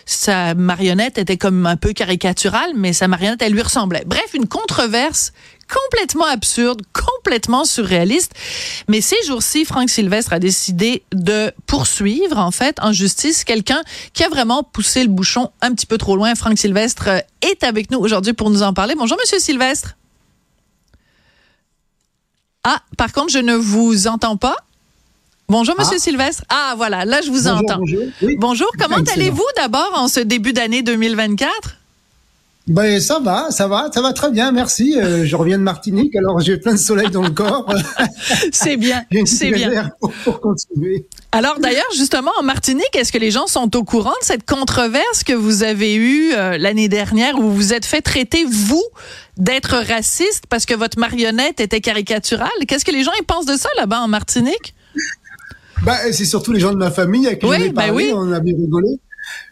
[0.05, 4.03] sa marionnette était comme un peu caricaturale, mais sa marionnette, elle lui ressemblait.
[4.05, 5.33] Bref, une controverse
[5.67, 8.33] complètement absurde, complètement surréaliste.
[8.87, 13.81] Mais ces jours-ci, Franck Sylvestre a décidé de poursuivre, en fait, en justice, quelqu'un
[14.13, 16.35] qui a vraiment poussé le bouchon un petit peu trop loin.
[16.35, 17.09] Franck Sylvestre
[17.41, 18.95] est avec nous aujourd'hui pour nous en parler.
[18.95, 19.96] Bonjour, Monsieur Sylvestre.
[22.69, 24.57] Ah, par contre, je ne vous entends pas.
[25.47, 25.99] Bonjour, Monsieur ah.
[25.99, 26.43] Sylvestre.
[26.49, 27.77] Ah, voilà, là, je vous entends.
[27.77, 28.01] Bonjour,
[28.39, 28.67] bonjour.
[28.77, 31.76] comment allez-vous d'abord en ce début d'année 2024?
[32.67, 34.99] Ben ça va, ça va, ça va très bien, merci.
[34.99, 37.65] Euh, je reviens de Martinique, alors j'ai plein de soleil dans le corps.
[38.51, 39.89] c'est bien, c'est bien.
[40.25, 41.07] Pour, continuer.
[41.31, 45.23] Alors d'ailleurs, justement, en Martinique, est-ce que les gens sont au courant de cette controverse
[45.23, 48.83] que vous avez eue euh, l'année dernière où vous vous êtes fait traiter, vous,
[49.37, 52.49] d'être raciste parce que votre marionnette était caricaturale?
[52.67, 54.75] Qu'est-ce que les gens ils pensent de ça là-bas en Martinique?
[55.83, 58.11] Ben, c'est surtout les gens de ma famille à qui oui, ben oui.
[58.13, 58.99] on a bien rigolé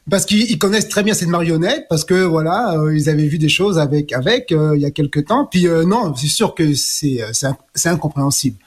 [0.09, 3.49] parce qu'ils connaissent très bien cette marionnette parce que voilà euh, ils avaient vu des
[3.49, 5.45] choses avec avec euh, il y a quelque temps.
[5.45, 7.19] Puis euh, non c'est sûr que c'est
[7.73, 8.57] c'est incompréhensible.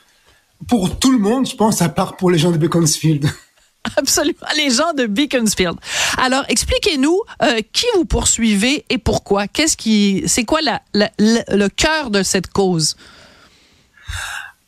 [0.68, 3.26] Pour tout le monde je pense à part pour les gens de Beaconsfield.
[3.96, 5.76] Absolument, les gens de Beaconsfield.
[6.18, 7.22] Alors, expliquez-nous
[7.72, 9.46] qui vous poursuivez et pourquoi?
[9.46, 12.96] Qu'est-ce qui, c'est quoi la, le cœur de cette cause?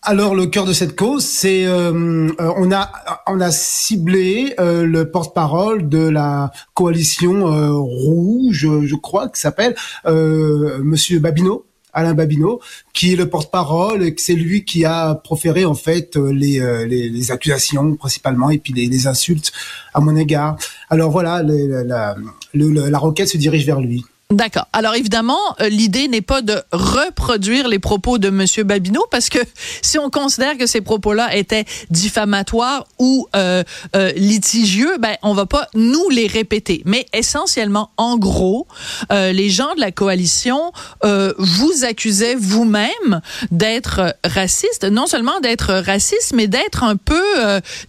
[0.02, 1.92] Alors le cœur de cette cause, c'est euh,
[2.40, 2.90] euh, on a
[3.26, 7.44] on a ciblé euh, le porte-parole de la coalition
[7.84, 9.74] rouge, je crois, qui s'appelle
[10.06, 11.66] Monsieur Babineau.
[11.92, 12.60] Alain Babineau,
[12.92, 18.48] qui est le porte-parole, c'est lui qui a proféré en fait les, les, accusations principalement
[18.50, 19.50] et puis les, insultes
[19.92, 20.56] à mon égard.
[20.88, 22.14] Alors voilà, la,
[22.54, 24.04] la requête se dirige vers lui.
[24.30, 24.68] D'accord.
[24.72, 29.40] Alors évidemment, euh, l'idée n'est pas de reproduire les propos de Monsieur Babineau parce que
[29.82, 33.64] si on considère que ces propos-là étaient diffamatoires ou euh,
[33.96, 36.82] euh, litigieux, ben on va pas nous les répéter.
[36.84, 38.68] Mais essentiellement, en gros,
[39.10, 46.34] euh, les gens de la coalition vous accusaient vous-même d'être raciste, non seulement d'être raciste,
[46.34, 47.22] mais d'être un peu,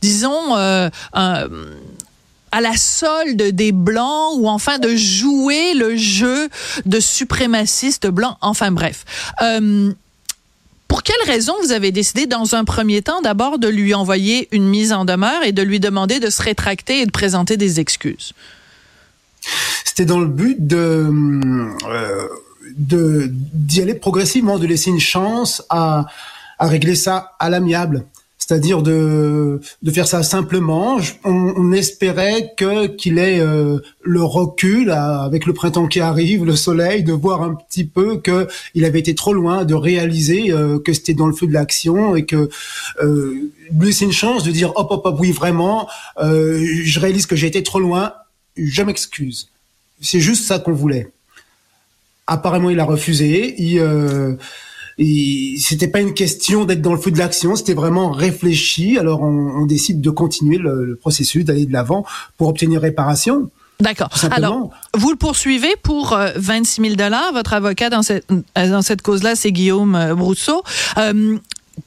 [0.01, 1.47] disons, un
[2.51, 6.49] à la solde des blancs ou enfin de jouer le jeu
[6.85, 8.37] de suprémacistes blancs.
[8.41, 9.05] Enfin bref.
[9.41, 9.91] Euh,
[10.87, 14.67] pour quelle raison vous avez décidé dans un premier temps d'abord de lui envoyer une
[14.67, 18.33] mise en demeure et de lui demander de se rétracter et de présenter des excuses?
[19.85, 21.09] C'était dans le but de...
[21.85, 22.27] Euh,
[22.73, 26.05] d'y aller progressivement, de laisser une chance à,
[26.57, 28.05] à régler ça à l'amiable
[28.51, 30.97] c'est-à-dire de, de faire ça simplement.
[31.23, 37.05] On, espérait que qu'il ait euh, le recul avec le printemps qui arrive, le soleil,
[37.05, 40.91] de voir un petit peu que il avait été trop loin, de réaliser euh, que
[40.91, 42.49] c'était dans le feu de l'action et que
[43.01, 45.87] euh, lui c'est une chance de dire hop hop hop oui vraiment,
[46.21, 48.11] euh, je réalise que j'ai été trop loin,
[48.57, 49.47] je m'excuse.
[50.01, 51.09] C'est juste ça qu'on voulait.
[52.27, 53.55] Apparemment il a refusé.
[53.59, 53.79] Il
[54.97, 58.97] c'était pas une question d'être dans le feu de l'action, c'était vraiment réfléchi.
[58.97, 62.05] Alors on, décide de continuer le, processus, d'aller de l'avant
[62.37, 63.49] pour obtenir réparation.
[63.81, 64.09] D'accord.
[64.29, 67.33] Alors, vous le poursuivez pour 26 euh, 000 dollars.
[67.33, 70.63] Votre avocat dans cette, dans cette cause-là, c'est Guillaume euh, Brousseau.
[70.97, 71.37] Euh,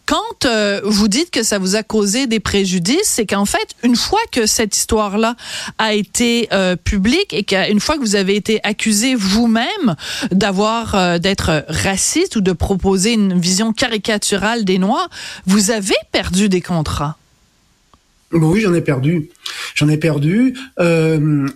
[0.07, 3.97] quand euh, vous dites que ça vous a causé des préjudices, c'est qu'en fait, une
[3.97, 5.37] fois que cette histoire-là
[5.79, 9.97] a été euh, publique et qu'une fois que vous avez été accusé vous-même
[10.31, 15.09] d'avoir euh, d'être raciste ou de proposer une vision caricaturale des Noirs,
[15.47, 17.16] vous avez perdu des contrats.
[18.33, 19.31] Oui, j'en ai perdu.
[19.75, 20.55] J'en ai perdu.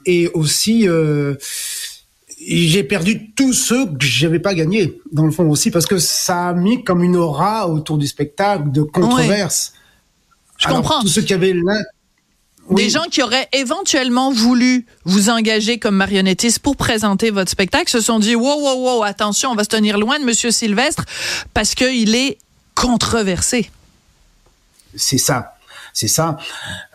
[0.06, 0.86] et aussi
[2.50, 6.48] j'ai perdu tous ceux que j'avais pas gagnés, dans le fond aussi, parce que ça
[6.48, 9.74] a mis comme une aura autour du spectacle de controverse.
[10.58, 11.00] Je comprends.
[11.00, 11.54] Tous ceux qui avaient.
[12.70, 18.00] Des gens qui auraient éventuellement voulu vous engager comme marionnettiste pour présenter votre spectacle se
[18.00, 21.04] sont dit wow wow wow attention on va se tenir loin de Monsieur Sylvestre
[21.54, 22.36] parce qu'il est
[22.74, 23.70] controversé.
[24.94, 25.54] C'est ça,
[25.94, 26.36] c'est ça.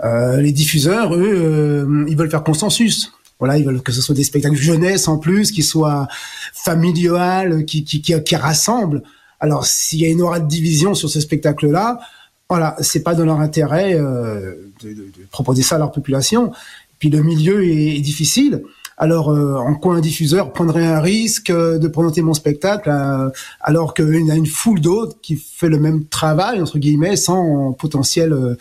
[0.04, 3.12] Euh, les diffuseurs eux euh, ils veulent faire consensus.
[3.44, 6.08] Voilà, ils veulent que ce soit des spectacles jeunesse en plus, qui soient
[6.54, 9.04] familiales, qui, qui, qui, rassemblent.
[9.42, 12.00] Alors, s'il y a une aura de division sur ce spectacle-là,
[12.48, 16.54] voilà, c'est pas dans leur intérêt euh, de, de, de, proposer ça à leur population.
[17.00, 18.64] Puis le milieu est, difficile.
[18.98, 23.30] Alors, euh, en quoi un diffuseur prendrait un risque euh, de présenter mon spectacle euh,
[23.60, 27.74] alors qu'il y a une foule d'autres qui fait le même travail entre guillemets sans
[27.74, 28.56] potentiel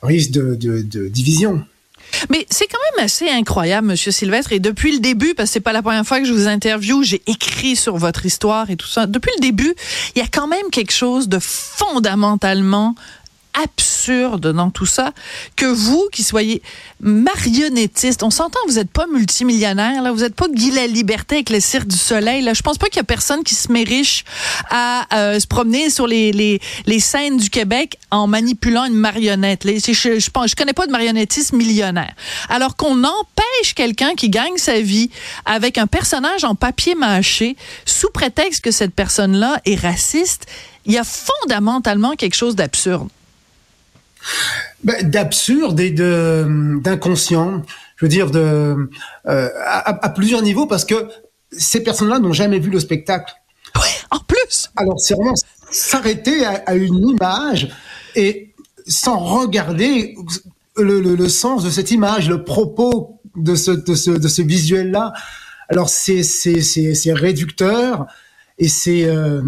[0.00, 1.64] risque de, de, de division.
[2.30, 4.52] Mais c'est quand même assez incroyable, Monsieur Sylvestre.
[4.52, 7.02] Et depuis le début, parce que c'est pas la première fois que je vous interviewe,
[7.02, 9.06] j'ai écrit sur votre histoire et tout ça.
[9.06, 9.74] Depuis le début,
[10.14, 12.94] il y a quand même quelque chose de fondamentalement
[13.54, 15.12] absurde dans tout ça
[15.56, 16.62] que vous qui soyez
[17.00, 21.50] marionnettiste, on s'entend, vous n'êtes pas multimillionnaire, là, vous n'êtes pas Guy la Liberté avec
[21.50, 22.42] le Cirque du Soleil.
[22.42, 22.54] Là.
[22.54, 24.24] Je pense pas qu'il y a personne qui se met riche
[24.70, 29.62] à euh, se promener sur les, les, les, scènes du Québec en manipulant une marionnette.
[29.64, 32.12] je, je, je, je connais pas de marionnettiste millionnaire.
[32.48, 35.10] Alors qu'on empêche quelqu'un qui gagne sa vie
[35.44, 40.46] avec un personnage en papier mâché sous prétexte que cette personne-là est raciste,
[40.86, 43.08] il y a fondamentalement quelque chose d'absurde
[44.84, 47.62] ben, D'absurde et d'inconscient.
[47.96, 48.88] Je veux dire de
[49.28, 51.08] euh, à, plusieurs niveaux parce que
[51.50, 53.32] ces personnes-là n'ont jamais vu le spectacle.
[53.76, 54.70] Oui, en plus.
[54.76, 55.34] Alors c'est vraiment
[55.70, 57.68] s'arrêter à, une image
[58.16, 58.54] et
[58.86, 60.16] sans regarder
[60.76, 64.42] le, le, le, sens de cette image, le propos de ce de ce, de ce
[64.42, 65.12] visuel-là.
[65.68, 66.22] Alors c'est
[67.12, 68.06] réducteur
[68.58, 69.42] et c'est euh,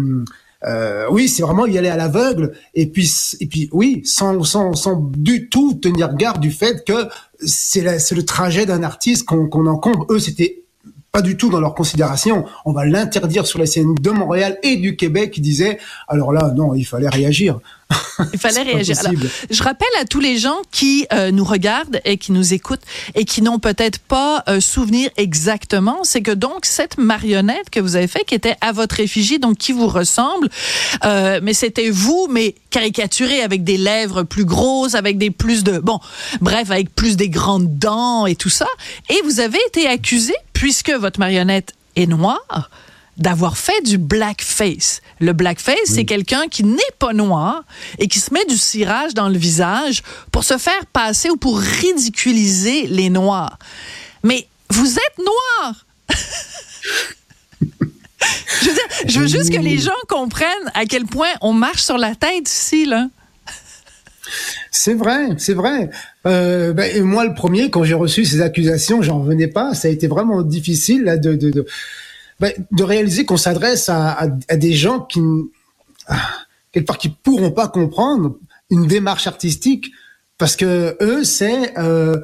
[0.63, 2.53] euh, oui, c'est vraiment y aller à l'aveugle.
[2.73, 7.07] Et puis, et puis, oui, sans, sans, sans du tout tenir garde du fait que
[7.39, 10.05] c'est le trajet d'un artiste qu'on qu'on encombre.
[10.09, 10.64] Eux, c'était
[11.15, 12.43] pas du tout dans leur considération.
[12.65, 16.51] On va l'interdire sur la scène de Montréal et du Québec, qui disait, alors là,
[16.53, 17.59] non, il fallait réagir.
[18.33, 18.97] Il fallait réagir.
[18.99, 19.13] Alors,
[19.49, 22.81] je rappelle à tous les gens qui euh, nous regardent et qui nous écoutent
[23.13, 27.95] et qui n'ont peut-être pas euh, souvenir exactement, c'est que donc cette marionnette que vous
[27.95, 30.49] avez fait, qui était à votre effigie, donc qui vous ressemble,
[31.03, 35.77] euh, mais c'était vous, mais caricaturé avec des lèvres plus grosses, avec des plus de
[35.77, 35.99] bon,
[36.41, 38.67] bref, avec plus des grandes dents et tout ça.
[39.09, 42.71] Et vous avez été accusé puisque votre marionnette est noire
[43.17, 45.01] d'avoir fait du blackface.
[45.19, 47.63] Le blackface, c'est quelqu'un qui n'est pas noir
[47.99, 51.59] et qui se met du cirage dans le visage pour se faire passer ou pour
[51.59, 53.57] ridiculiser les noirs.
[54.23, 55.85] Mais vous êtes noir!
[58.61, 61.97] je, veux je veux juste que les gens comprennent à quel point on marche sur
[61.97, 63.07] la tête ici, là.
[64.71, 65.89] C'est vrai, c'est vrai.
[66.25, 69.73] Euh, ben, moi, le premier, quand j'ai reçu ces accusations, j'en revenais pas.
[69.73, 71.65] Ça a été vraiment difficile là, de, de, de
[72.39, 75.21] ben, de réaliser qu'on s'adresse à, à, à, des gens qui,
[76.07, 76.17] ah,
[76.71, 78.37] quelque part, qui pourront pas comprendre
[78.69, 79.91] une démarche artistique
[80.37, 82.19] parce que eux, c'est euh,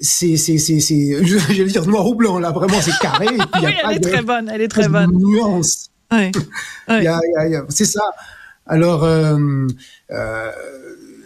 [0.00, 3.62] c'est c'est c'est c'est j'allais dire noir ou blanc là vraiment c'est carré et puis
[3.64, 6.30] oui, elle est très bonne elle est très bonne nuance ouais.
[6.88, 7.60] ouais.
[7.70, 8.02] c'est ça
[8.66, 9.66] alors euh,
[10.10, 10.50] euh,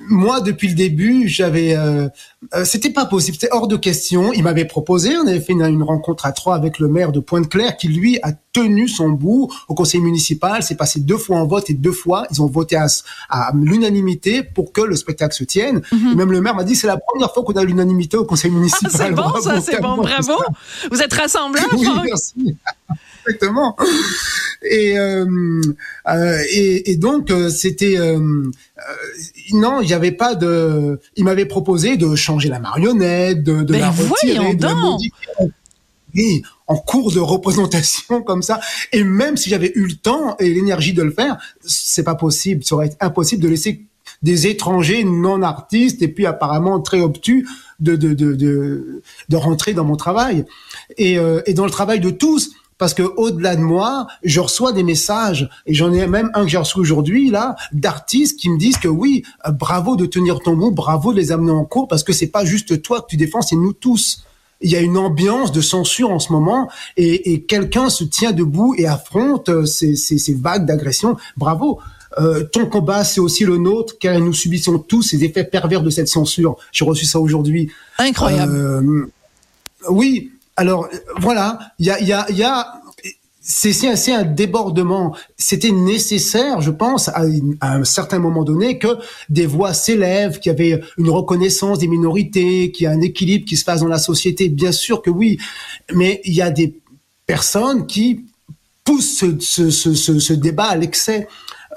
[0.09, 2.09] moi, depuis le début, j'avais, euh,
[2.55, 4.33] euh, c'était pas possible, c'était hors de question.
[4.33, 7.77] Il m'avait proposé, on avait fait une, rencontre à trois avec le maire de Pointe-Claire,
[7.77, 10.63] qui lui a tenu son bout au conseil municipal.
[10.63, 12.87] C'est passé deux fois en vote et deux fois, ils ont voté à,
[13.29, 15.83] à l'unanimité pour que le spectacle se tienne.
[15.93, 16.15] Mhm.
[16.15, 18.91] même le maire m'a dit, c'est la première fois qu'on a l'unanimité au conseil municipal.
[18.95, 20.33] Ah, c'est bon, ça, c'est bon, bravo.
[20.91, 21.63] Vous êtes rassemblés.
[21.73, 22.57] oui, merci.
[23.27, 23.77] Exactement.
[24.63, 25.63] Et, euh,
[26.09, 28.19] euh, et, et, donc euh, c'était euh,
[29.53, 31.01] non, il n'y avait pas de.
[31.17, 36.43] Il m'avait proposé de changer la marionnette, de, de la retirer, de la modifier.
[36.67, 38.61] en cours de représentation comme ça.
[38.93, 42.63] Et même si j'avais eu le temps et l'énergie de le faire, c'est pas possible.
[42.63, 43.87] Ça aurait été impossible de laisser
[44.23, 49.73] des étrangers non artistes et puis apparemment très obtus de de de de, de rentrer
[49.73, 50.45] dans mon travail
[50.99, 54.83] et, et dans le travail de tous parce que au-delà de moi, je reçois des
[54.83, 58.79] messages et j'en ai même un que j'ai reçu aujourd'hui là d'artistes qui me disent
[58.79, 62.03] que oui, euh, bravo de tenir ton mot, bravo de les amener en cours parce
[62.03, 64.25] que c'est pas juste toi que tu défends, c'est nous tous.
[64.63, 68.33] Il y a une ambiance de censure en ce moment et, et quelqu'un se tient
[68.33, 71.19] debout et affronte euh, ces, ces, ces vagues d'agression.
[71.37, 71.81] Bravo.
[72.19, 75.91] Euh, ton combat, c'est aussi le nôtre, car nous subissons tous ces effets pervers de
[75.91, 76.57] cette censure.
[76.73, 77.71] J'ai reçu ça aujourd'hui.
[77.99, 78.53] Incroyable.
[78.53, 79.07] Euh,
[79.91, 82.75] oui, alors voilà, il y a, y a, y a
[83.41, 85.17] c'est un débordement.
[85.39, 87.23] C'était nécessaire, je pense, à,
[87.63, 88.99] un certain moment donné, que
[89.31, 93.47] des voix s'élèvent, qu'il y avait une reconnaissance des minorités, qu'il y a un équilibre
[93.47, 94.51] qui se fasse dans la société.
[94.51, 95.39] Bien sûr que oui,
[95.95, 96.79] mais il y a des
[97.25, 98.27] personnes qui
[98.85, 101.27] poussent ce, ce, ce, ce débat à l'excès.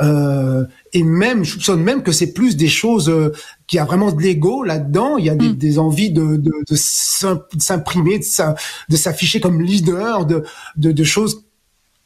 [0.02, 3.32] Euh, et même, je soupçonne même que c'est plus des choses euh,
[3.68, 5.18] qui a vraiment de l'ego là-dedans.
[5.18, 5.56] Il y a des, mm.
[5.56, 10.44] des envies de, de, de s'imprimer, de s'afficher comme leader, de,
[10.78, 11.44] de, de choses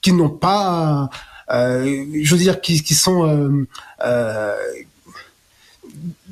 [0.02, 1.10] qui n'ont pas,
[1.52, 3.67] euh, je veux dire, qui, qui sont euh,
[4.06, 4.56] euh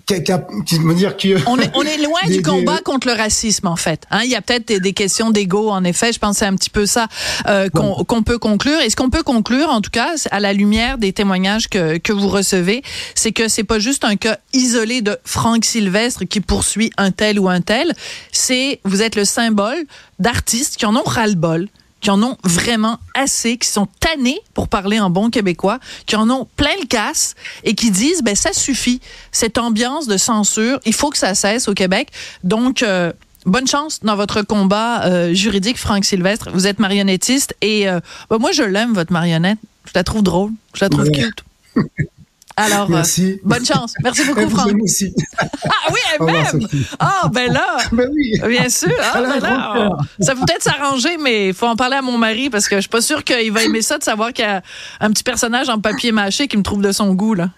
[0.05, 0.33] qui, qui,
[0.65, 3.75] qui me dire qui on est on est loin du combat contre le racisme en
[3.75, 4.03] fait.
[4.11, 6.11] Hein, il y a peut-être des, des, questions d'ego en effet.
[6.13, 7.07] Je pense que c'est un petit peu ça
[7.47, 8.79] euh, qu'on qu'on peut conclure.
[8.81, 12.13] Et ce qu'on peut conclure, en tout cas, à la lumière des témoignages que que
[12.13, 12.83] vous recevez,
[13.15, 17.39] c'est que c'est pas juste un cas isolé de Franck Sylvestre qui poursuit un tel
[17.39, 17.93] ou un tel.
[18.31, 19.85] C'est vous êtes le symbole
[20.19, 21.67] d'artistes qui en ont ras-le-bol
[22.05, 26.29] qui en ont vraiment assez, qui sont tannés, pour parler en bon québécois, qui en
[26.29, 27.33] ont plein le casse
[27.63, 29.01] et qui disent, ben ça suffit,
[29.31, 32.09] cette ambiance de censure, il faut que ça cesse au Québec.
[32.43, 33.11] Donc, euh,
[33.47, 36.51] bonne chance dans votre combat euh, juridique, Franck Sylvestre.
[36.53, 37.99] Vous êtes marionnettiste et euh,
[38.29, 39.57] ben moi, je l'aime, votre marionnette.
[39.85, 41.43] Je la trouve drôle, je la trouve cute.
[42.57, 43.33] Alors, Merci.
[43.33, 43.93] Euh, bonne chance.
[44.01, 44.71] Merci beaucoup, Franck.
[44.81, 45.13] Aussi.
[45.37, 45.45] Ah
[45.91, 46.67] oui, elle-même.
[46.99, 47.77] Ah, ben là.
[47.91, 48.39] Ben oui.
[48.47, 48.91] Bien sûr.
[49.01, 49.89] Ah, ben là,
[50.21, 52.81] ça peut peut-être s'arranger, mais il faut en parler à mon mari parce que je
[52.81, 54.61] suis pas sûre qu'il va aimer ça de savoir qu'il y a
[55.01, 57.49] un petit personnage en papier mâché qui me trouve de son goût, là.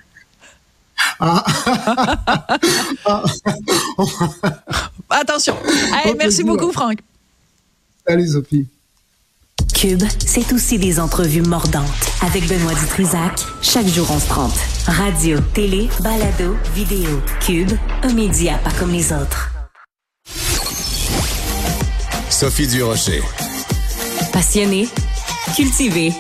[1.20, 1.46] Ah.
[5.10, 5.56] Attention.
[6.04, 7.00] Hey, merci beaucoup, Franck.
[8.08, 8.68] Salut, Sophie.
[9.78, 11.86] Cube, c'est aussi des entrevues mordantes
[12.26, 13.34] avec Benoît Dutrisac.
[13.62, 14.58] Chaque jour, on se trompe.
[14.88, 17.22] Radio, télé, balado, vidéo.
[17.42, 17.72] Cube,
[18.02, 19.52] un média pas comme les autres.
[22.32, 23.22] Sophie Durocher.
[24.34, 24.90] Passionnée,
[25.56, 26.12] cultivée,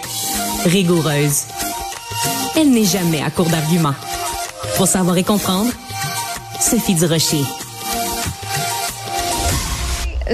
[0.65, 1.45] rigoureuse.
[2.55, 3.95] Elle n'est jamais à court d'arguments.
[4.75, 5.71] Pour savoir et comprendre,
[6.59, 7.41] Sophie Durocher.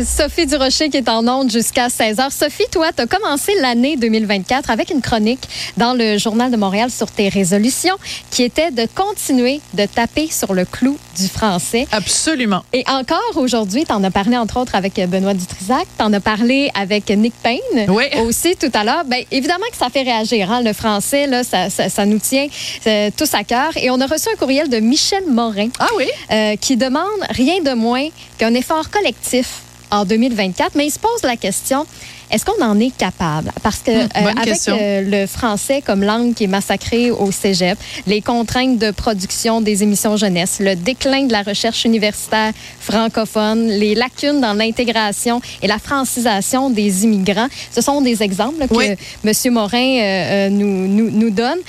[0.02, 2.32] Sophie Durocher qui est en onde jusqu'à 16h.
[2.32, 6.90] Sophie, toi, tu as commencé l'année 2024 avec une chronique dans le Journal de Montréal
[6.90, 7.96] sur tes résolutions
[8.32, 11.88] qui était de continuer de taper sur le clou du français.
[11.92, 12.64] Absolument.
[12.74, 16.20] Et encore aujourd'hui, tu en as parlé entre autres avec Benoît Dutrisac, tu en as
[16.20, 18.06] parlé avec Nick Payne oui.
[18.26, 19.04] aussi tout à l'heure.
[19.06, 20.52] Bien, évidemment que ça fait réagir.
[20.52, 20.62] Hein?
[20.62, 22.48] Le français, là, ça, ça, ça nous tient
[22.88, 23.72] euh, tous à cœur.
[23.78, 26.06] Et on a reçu un courriel de Michel Morin ah oui?
[26.32, 29.62] Euh, qui demande rien de moins qu'un effort collectif
[29.94, 31.86] en 2024, mais il se pose la question
[32.32, 33.52] est-ce qu'on en est capable?
[33.62, 37.78] Parce que mmh, euh, avec euh, le français comme langue qui est massacrée au cégep,
[38.08, 43.94] les contraintes de production des émissions jeunesse, le déclin de la recherche universitaire francophone, les
[43.94, 48.96] lacunes dans l'intégration et la francisation des immigrants, ce sont des exemples que oui.
[49.24, 49.54] M.
[49.54, 51.60] Morin euh, nous, nous, nous donne.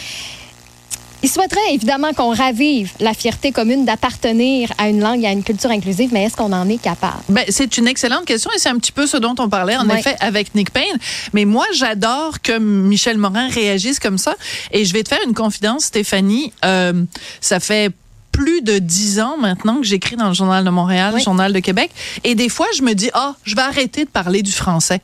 [1.25, 5.43] Il souhaiterait évidemment qu'on ravive la fierté commune d'appartenir à une langue et à une
[5.43, 7.17] culture inclusive, mais est-ce qu'on en est capable?
[7.31, 9.89] Ben, c'est une excellente question et c'est un petit peu ce dont on parlait, en
[9.89, 10.99] effet, avec Nick Payne.
[11.33, 14.35] Mais moi, j'adore que Michel Morin réagisse comme ça.
[14.71, 16.53] Et je vais te faire une confidence, Stéphanie.
[16.63, 16.93] Euh,
[17.41, 17.91] ça fait
[18.31, 21.61] plus de dix ans maintenant que j'écris dans le Journal de Montréal, le Journal de
[21.61, 21.91] Québec.
[22.25, 25.01] Et des fois, je me dis, ah, je vais arrêter de parler du français.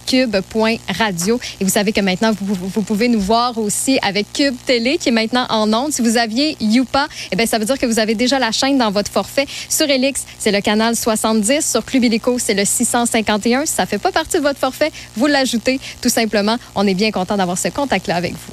[0.06, 1.40] cube.radio.
[1.60, 5.08] Et vous savez que maintenant, vous, vous pouvez nous voir aussi avec Cube Télé, qui
[5.08, 5.92] est maintenant en ondes.
[5.92, 8.78] Si vous aviez Youpa, eh bien, ça veut dire que vous avez déjà la chaîne
[8.78, 9.46] dans votre forfait.
[9.68, 11.64] Sur Elix, c'est le canal 70.
[11.64, 13.66] Sur Club Illico, c'est le 651.
[13.66, 16.56] Si ça fait pas partie de votre forfait, vous l'ajoutez tout simplement.
[16.74, 18.52] On est bien content d'avoir ce contact-là avec vous.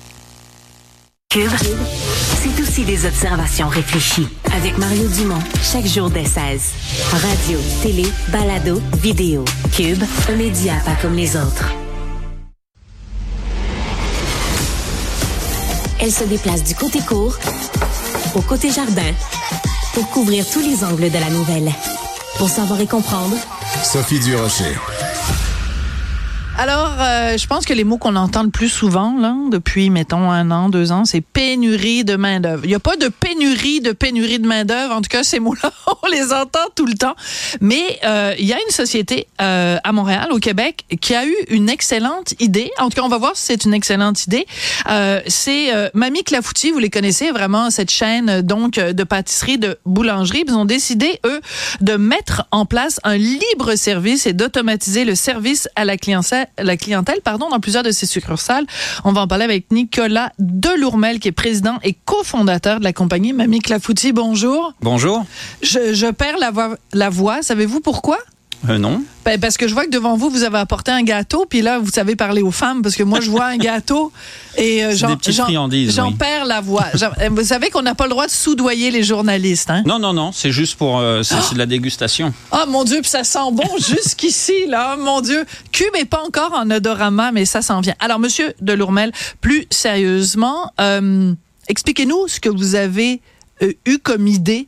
[1.29, 1.51] Cube,
[2.41, 6.61] c'est aussi des observations réfléchies avec Mario Dumont chaque jour dès 16.
[7.11, 9.43] Radio, télé, balado, vidéo.
[9.75, 11.73] Cube, un média pas comme les autres.
[15.99, 17.37] Elle se déplace du côté court
[18.35, 19.11] au côté jardin
[19.93, 21.71] pour couvrir tous les angles de la nouvelle.
[22.37, 23.35] Pour savoir et comprendre,
[23.83, 24.75] Sophie Durocher.
[26.61, 30.29] Alors, euh, je pense que les mots qu'on entend le plus souvent, là, depuis, mettons,
[30.29, 32.65] un an, deux ans, c'est pénurie de main-d'œuvre.
[32.65, 34.93] Il n'y a pas de pénurie de pénurie de main-d'œuvre.
[34.93, 35.71] En tout cas, ces mots-là,
[36.03, 37.15] on les entend tout le temps.
[37.61, 41.33] Mais euh, il y a une société euh, à Montréal, au Québec, qui a eu
[41.49, 42.71] une excellente idée.
[42.77, 44.45] En tout cas, on va voir si c'est une excellente idée.
[44.89, 49.57] Euh, c'est euh, Mamie Clafoutis, vous les connaissez vraiment, cette chaîne euh, donc de pâtisserie,
[49.57, 50.43] de boulangerie.
[50.45, 51.39] Ils ont décidé, eux,
[51.79, 56.77] de mettre en place un libre service et d'automatiser le service à la clientèle, la
[56.77, 58.65] clientèle pardon, dans plusieurs de ces succursales.
[59.03, 63.33] On va en parler avec Nicolas Delourmel, qui est président et cofondateur de la compagnie
[63.33, 64.13] Mamie Clafoutis.
[64.13, 64.73] Bonjour.
[64.81, 65.25] Bonjour.
[65.61, 66.77] Je, je perds la voix.
[66.93, 67.41] La voix.
[67.41, 68.17] Savez-vous pourquoi?
[68.67, 69.03] Euh, non.
[69.23, 71.79] Ben, parce que je vois que devant vous, vous avez apporté un gâteau, puis là,
[71.79, 74.11] vous savez parler aux femmes, parce que moi, je vois un gâteau
[74.57, 75.17] et euh, j'en
[76.07, 76.15] oui.
[76.17, 76.85] perds la voix.
[77.19, 79.69] Euh, vous savez qu'on n'a pas le droit de soudoyer les journalistes.
[79.69, 79.83] Hein?
[79.85, 82.33] Non, non, non, c'est juste pour euh, c'est de la dégustation.
[82.51, 84.95] Oh mon Dieu, puis ça sent bon jusqu'ici, là.
[84.97, 85.45] Oh, mon Dieu.
[85.71, 87.95] Cube est pas encore en odorama, mais ça s'en vient.
[87.99, 90.71] Alors, Monsieur Delourmel, plus sérieusement,
[91.67, 93.21] expliquez-nous ce que vous avez
[93.85, 94.67] eu comme idée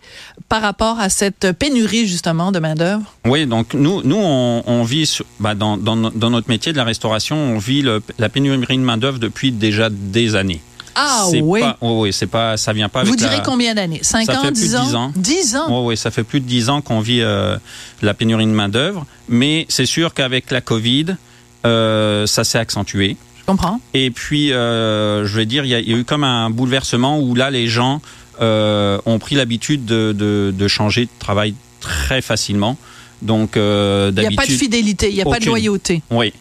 [0.50, 3.04] par rapport à cette pénurie, justement, de main-d'œuvre?
[3.26, 6.72] Oui, donc nous, nous on, on vit sur- bah, dans, dans, no- dans notre métier
[6.72, 10.62] de la restauration, on vit le- la pénurie de main d'œuvre depuis déjà des années.
[10.94, 11.62] Ah oui.
[11.62, 14.00] pas- oh, oui, c'est pas, ça vient pas avec Vous direz la- combien d'années?
[14.02, 14.84] 5 Ça ans, fait plus 10 de ans?
[14.86, 15.12] 10 ans.
[15.16, 15.66] 10 ans?
[15.70, 17.58] Oui, oui, ça fait plus de 10 ans qu'on vit euh,
[18.02, 19.06] la pénurie de main-d'œuvre.
[19.30, 21.16] Mais c'est sûr qu'avec la COVID,
[21.66, 23.16] euh, ça s'est accentué.
[23.40, 23.80] Je comprends.
[23.94, 27.36] Et puis, euh, je vais dire, il y, y a eu comme un bouleversement où
[27.36, 28.02] là, les gens
[28.42, 32.78] ont pris l'habitude de, de, de changer de travail très facilement.
[33.22, 36.02] Donc, euh, Il n'y a pas de fidélité, il n'y a pas de loyauté.
[36.10, 36.34] Oui.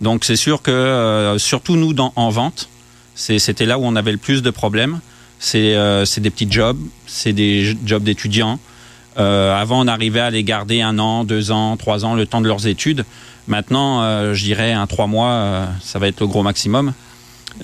[0.00, 2.68] Donc c'est sûr que euh, surtout nous dans, en vente,
[3.14, 5.00] c'était là où on avait le plus de problèmes.
[5.40, 8.58] C'est euh, des petits jobs, c'est des jobs d'étudiants.
[9.18, 12.40] Euh, avant, on arrivait à les garder un an, deux ans, trois ans, le temps
[12.40, 13.04] de leurs études.
[13.48, 16.92] Maintenant, euh, je dirais un trois mois, euh, ça va être le gros maximum.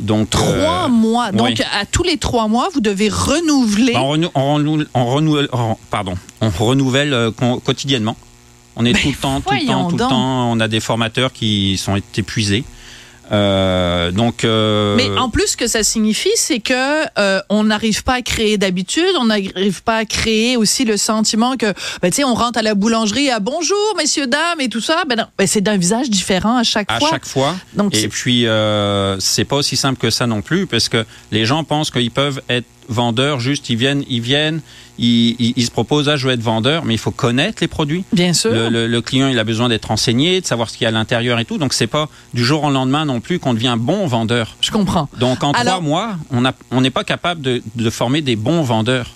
[0.01, 1.33] Donc Trois euh, mois.
[1.33, 1.65] Donc, oui.
[1.73, 3.93] à tous les trois mois, vous devez renouveler.
[3.93, 8.17] Bah, on, renou- on renou- on renouvelle, on- pardon, on renouvelle euh, quotidiennement.
[8.77, 10.51] On est tout le temps, tout le temps, tout le temps.
[10.51, 12.65] On a des formateurs qui sont épuisés.
[13.33, 18.03] Euh, donc, euh, Mais en plus, ce que ça signifie, c'est que euh, on n'arrive
[18.05, 21.73] pas à créer d'habitude, on n'arrive pas à créer aussi le sentiment que,
[22.03, 25.05] ben, tu sais, on rentre à la boulangerie à bonjour, messieurs, dames et tout ça.
[25.09, 27.11] Ben ben, c'est d'un visage différent à chaque à fois.
[27.11, 27.55] chaque fois.
[27.75, 31.47] Donc, et puis, euh, c'est pas aussi simple que ça non plus, parce que les
[31.47, 33.41] gens pensent qu'ils peuvent être vendeurs.
[33.41, 34.61] Juste, ils viennent, ils viennent,
[34.99, 38.05] ils, ils- ils se proposent à jouer être vendeur, mais il faut connaître les produits.
[38.13, 38.51] Bien sûr.
[38.53, 40.89] Le, le- le client, il a besoin d'être renseigné, de savoir ce qu'il y a
[40.89, 41.59] à l'intérieur et tout.
[41.59, 44.57] Donc, c'est pas du jour au lendemain non plus qu'on devient bon vendeur.
[44.61, 45.09] Je comprends.
[45.19, 46.17] Donc, en Alors- trois mois,
[46.71, 49.15] on n'est pas capable de, de former des bons vendeurs.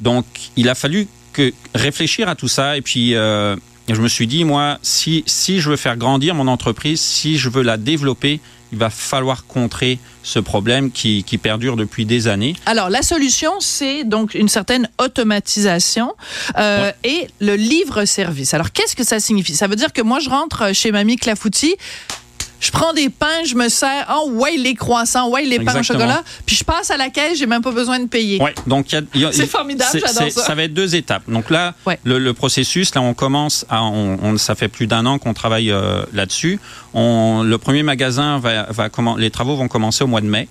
[0.00, 0.24] Donc,
[0.56, 2.76] il a fallu que réfléchir à tout ça.
[2.76, 3.56] Et puis, euh,
[3.88, 7.48] je me suis dit, moi, si, si je veux faire grandir mon entreprise, si je
[7.48, 8.40] veux la développer,
[8.72, 12.54] il va falloir contrer ce problème qui, qui perdure depuis des années.
[12.66, 16.14] Alors, la solution, c'est donc une certaine automatisation
[16.58, 18.54] euh, et le livre-service.
[18.54, 19.54] Alors, qu'est-ce que ça signifie?
[19.54, 21.76] Ça veut dire que moi, je rentre chez Mamie Clafoutis,
[22.60, 25.82] je prends des pains, je me sers, oh, ouais, les croissants, ouais, les pains au
[25.82, 28.40] chocolat, puis je passe à la caisse, j'ai même pas besoin de payer.
[28.40, 28.86] Ouais, donc
[29.32, 30.42] C'est formidable, j'adore ça.
[30.44, 31.22] Ça va être deux étapes.
[31.28, 35.06] Donc là, le, le processus, là, on commence à, on, on- ça fait plus d'un
[35.06, 36.60] an qu'on travaille euh, là-dessus.
[36.94, 38.88] Le premier magasin va, va
[39.18, 40.48] les travaux vont commencer au mois de mai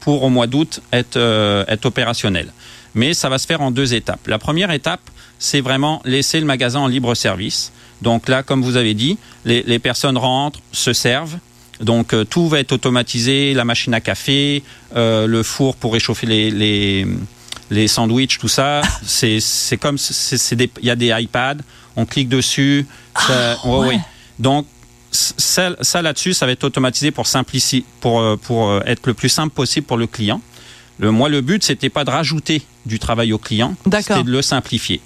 [0.00, 2.52] pour au mois d'août être, euh, être opérationnel.
[2.94, 4.26] Mais ça va se faire en deux étapes.
[4.26, 5.00] La première étape,
[5.38, 7.72] c'est vraiment laisser le magasin en libre service.
[8.02, 11.38] Donc là, comme vous avez dit, les, les personnes rentrent, se servent.
[11.80, 14.62] Donc euh, tout va être automatisé, la machine à café,
[14.94, 17.06] euh, le four pour réchauffer les, les,
[17.70, 18.82] les sandwichs, tout ça.
[19.06, 19.96] C'est comme,
[20.80, 21.56] il y a des iPads,
[21.96, 22.86] on clique dessus.
[23.26, 24.00] ça- ouais, ouais.
[24.38, 24.66] Donc
[25.10, 27.24] ça, ça là-dessus, ça va être automatisé pour
[28.00, 30.40] pour, euh, pour être le plus simple possible pour le client.
[30.98, 34.42] Le, moi, le but, c'était pas de rajouter du travail au client, c'était de le
[34.42, 35.00] simplifier.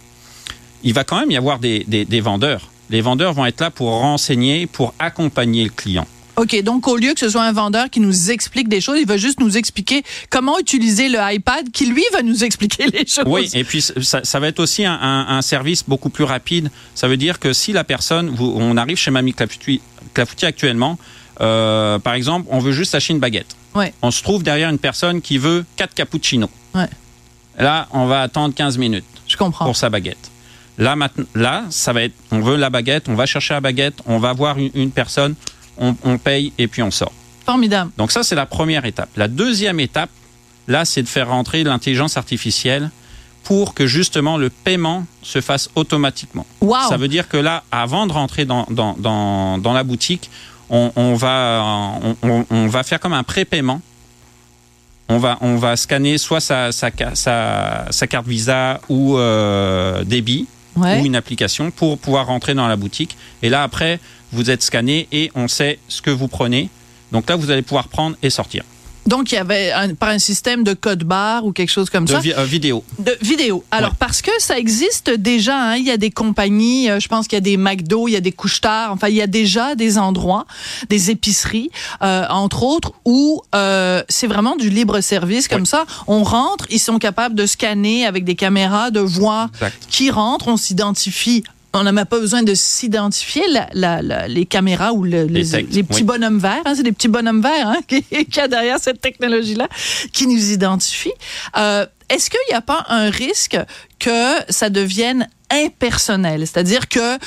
[0.85, 2.71] Il va quand même y avoir des, des, des vendeurs.
[2.91, 6.07] Les vendeurs vont être là pour renseigner, pour accompagner le client.
[6.37, 9.07] OK, donc au lieu que ce soit un vendeur qui nous explique des choses, il
[9.07, 13.25] va juste nous expliquer comment utiliser le iPad qui, lui, va nous expliquer les choses.
[13.27, 16.71] Oui, et puis ça, ça va être aussi un, un- un service beaucoup plus rapide.
[16.95, 20.97] Ça veut dire que si la personne, vous- on arrive chez Mamie Clafoutis actuellement,
[21.41, 23.57] euh, par exemple, on veut juste acheter une baguette.
[23.75, 23.93] Ouais.
[24.03, 26.51] On se trouve derrière une personne qui veut quatre cappuccinos.
[26.75, 26.89] Ouais.
[27.59, 29.65] Là, on va attendre 15 minutes Je comprends.
[29.65, 30.31] pour sa baguette.
[30.79, 33.97] Là, maintenant, là, ça va être, on veut la baguette, on va chercher la baguette,
[34.07, 35.35] on va voir une, une personne,
[35.77, 37.13] on, on paye et puis on sort.
[37.45, 37.91] Formidable.
[37.99, 39.09] Donc ça, c'est la première étape.
[39.17, 40.11] La deuxième étape,
[40.69, 42.91] là, c'est de faire rentrer l'intelligence artificielle
[43.43, 46.47] pour que justement le paiement se fasse automatiquement.
[46.61, 46.77] Wow.
[46.89, 50.31] Ça veut dire que là, avant de rentrer dans, dans, dans, dans la boutique,
[50.71, 53.81] on, on va, on, va faire comme un prépaiement.
[55.09, 56.91] On va, on va scanner soit sa, sa,
[57.91, 60.47] sa carte Visa ou euh, débit
[60.77, 63.17] Ou une application pour pouvoir rentrer dans la boutique.
[63.43, 63.99] Et là, après,
[64.33, 66.71] vous êtes scanné et on sait ce que vous prenez.
[67.13, 68.65] Donc là, vous allez pouvoir prendre et sortir.
[69.09, 72.05] Donc, il y avait un, par un système de code barre ou quelque chose comme
[72.05, 72.21] De ça.
[72.21, 72.85] vi- euh, vidéo.
[72.99, 73.65] De vidéo.
[73.71, 73.97] Alors, Ouais.
[73.99, 77.37] parce que ça existe déjà, hein, il y a des compagnies, euh, je pense qu'il
[77.37, 79.97] y a des McDo, il y a des couche-tard, enfin, il y a déjà des
[79.99, 80.45] endroits,
[80.91, 81.71] des épiceries,
[82.03, 85.87] euh, entre autres, où euh, c'est vraiment du libre-service comme ça.
[86.07, 89.87] On rentre, ils sont capables de scanner avec des caméras, de voir Exact.
[89.89, 91.45] qui rentre, on s'identifie
[91.75, 93.43] on n'a même pas besoin de s'identifier.
[93.75, 96.05] Les caméras ou le- les, Les textes, les petits oui.
[96.05, 99.01] bonhommes verts, hein, c'est des petits bonhommes verts hein, qui- qu'il y a derrière cette
[99.01, 99.69] technologie-là
[100.13, 101.13] qui nous identifient.
[101.57, 103.59] Euh, Est-ce qu'il n'y a pas un risque
[103.99, 106.41] que ça devienne impersonnel?
[106.47, 107.19] C'est-à-dire que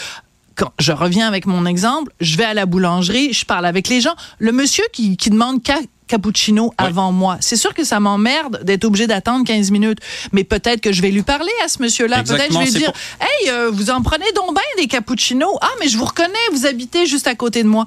[0.56, 4.02] quand je reviens avec mon exemple, je vais à la boulangerie, je parle avec les
[4.02, 4.16] gens.
[4.40, 5.64] Le monsieur qui, qui demande
[6.12, 10.00] ca- cappuccino avant moi, c'est sûr que ça m'emmerde d'être obligé d'attendre 15 minutes.
[10.34, 12.24] Mais peut-être que je vais lui parler à ce monsieur-là.
[12.24, 14.88] Peut-être que je vais lui dire, pour- hey, euh, vous en prenez donc bien des
[14.88, 15.58] cappuccinos.
[15.62, 17.86] Ah, mais je vous reconnais, vous habitez juste à côté de moi.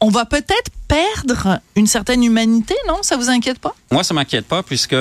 [0.00, 2.98] On va peut-être perdre une certaine humanité, non?
[3.02, 3.74] Ça vous inquiète pas?
[3.90, 4.96] Moi, ça m'inquiète pas puisque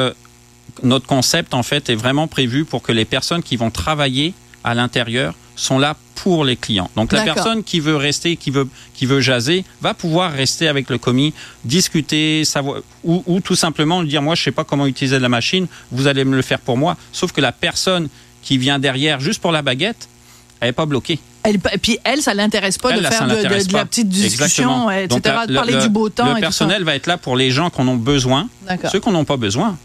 [0.84, 4.34] notre concept, en fait, est vraiment prévu pour que les personnes qui vont travailler
[4.64, 6.90] à l'intérieur sont là pour les clients.
[6.96, 10.90] Donc, la personne qui veut rester, qui veut, qui veut jaser, va pouvoir rester avec
[10.90, 11.34] le commis,
[11.64, 15.30] discuter, savoir, ou, ou tout simplement lui dire, moi, je sais pas comment utiliser la
[15.30, 16.96] machine, vous allez me le faire pour moi.
[17.12, 18.08] Sauf que la personne
[18.42, 20.08] qui vient derrière, juste pour la baguette,
[20.62, 21.20] elle est pas bloquée.
[21.44, 23.74] Elle, et puis elle, ça l'intéresse pas Elle, de là, faire de, de- l'intéresse de
[23.74, 24.36] la petite discussion,
[24.90, 24.92] Exactement.
[24.92, 26.42] etc., Donc, la- de parler le- du beau temps Le et tout ça.
[26.42, 28.48] personnel va être là pour les gens qui en ont besoin.
[28.92, 29.78] Ceux qui n'en ont pas besoin.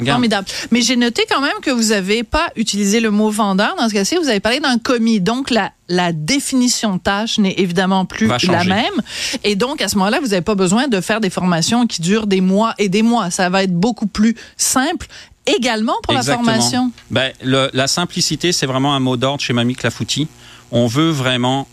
[0.00, 0.16] Regarde.
[0.16, 0.46] Formidable.
[0.70, 3.94] Mais j'ai noté quand même que vous n'avez pas utilisé le mot vendeur dans ce
[3.94, 4.16] cas-ci.
[4.16, 5.20] Vous avez parlé d'un commis.
[5.20, 9.02] Donc, la, la définition de tâche n'est évidemment plus la même.
[9.44, 12.26] Et donc, à ce moment-là, vous n'avez pas besoin de faire des formations qui durent
[12.26, 13.30] des mois et des mois.
[13.30, 15.06] Ça va être beaucoup plus simple
[15.46, 16.46] également pour Exactement.
[16.46, 16.92] la formation.
[17.10, 20.28] Ben, le- la simplicité, c'est vraiment un mot d'ordre chez Mamie Clafoutis.
[20.70, 21.66] On veut vraiment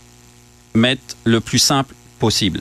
[0.74, 2.60] mettre le plus simple possible.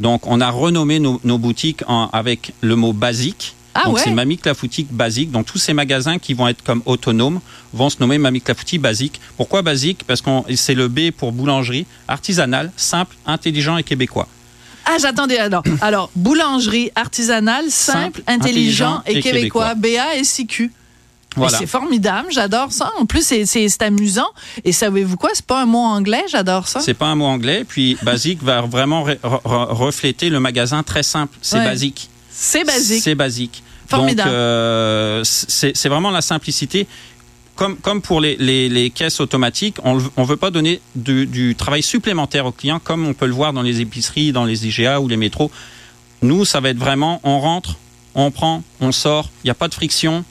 [0.00, 3.54] Donc, on a renommé nos, nos boutiques en- avec le mot basique.
[3.74, 4.02] Ah donc, ouais?
[4.04, 5.30] c'est Mamie Clafoutis basique.
[5.30, 7.40] Donc, tous ces magasins qui vont être comme autonomes
[7.72, 9.20] vont se nommer Mamie Clafoutis basique.
[9.36, 10.04] Pourquoi basique?
[10.06, 14.28] Parce que c'est le B pour boulangerie, artisanale, simple, intelligent et québécois.
[14.84, 15.38] Ah, j'attendais.
[15.38, 19.74] Alors, alors, boulangerie artisanale, simple, Simple, intelligent, intelligent et, et québécois.
[19.74, 19.74] québécois.
[19.74, 20.72] B-A-S-I-Q.
[21.34, 21.52] Voilà.
[21.52, 22.92] Mais C'est formidable, j'adore ça.
[22.98, 24.26] En plus, c'est- amusant.
[24.64, 25.30] Et savez-vous quoi?
[25.32, 26.80] C'est pas un mot anglais, j'adore ça.
[26.80, 27.64] C'est pas un mot anglais.
[27.66, 31.38] Puis basique va vraiment re- re- refléter le magasin très simple.
[31.40, 31.64] C'est Ouais.
[31.64, 32.10] basique.
[32.32, 33.02] C'est basique.
[33.02, 33.62] C'est basique.
[33.88, 34.30] Formidable.
[34.30, 36.86] Donc euh, c'est vraiment la simplicité.
[37.54, 41.54] Comme, comme pour les, les, les caisses automatiques, on ne veut pas donner du, du
[41.54, 45.00] travail supplémentaire aux clients, comme on peut le voir dans les épiceries, dans les IGA
[45.00, 45.50] ou les métros.
[46.22, 47.76] Nous, ça va être vraiment, on rentre,
[48.14, 50.24] on prend, on sort, il n'y a pas de friction.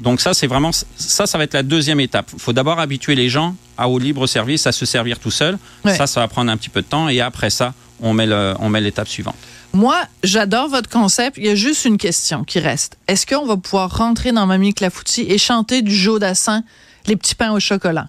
[0.00, 2.30] Donc ça, c'est vraiment, ça, ça va être la deuxième étape.
[2.32, 5.56] Il faut d'abord habituer les gens à, au libre service, à se servir tout seul.
[5.84, 5.96] Ouais.
[5.96, 7.08] Ça, ça va prendre un petit peu de temps.
[7.08, 9.36] Et après ça, on met l'étape suivante.
[9.72, 11.36] Moi, j'adore votre concept.
[11.38, 12.96] Il y a juste une question qui reste.
[13.06, 16.62] Est-ce qu'on va pouvoir rentrer dans Mamie Clafoutis et chanter du Joe Dassin,
[17.06, 18.08] les petits pains au chocolat?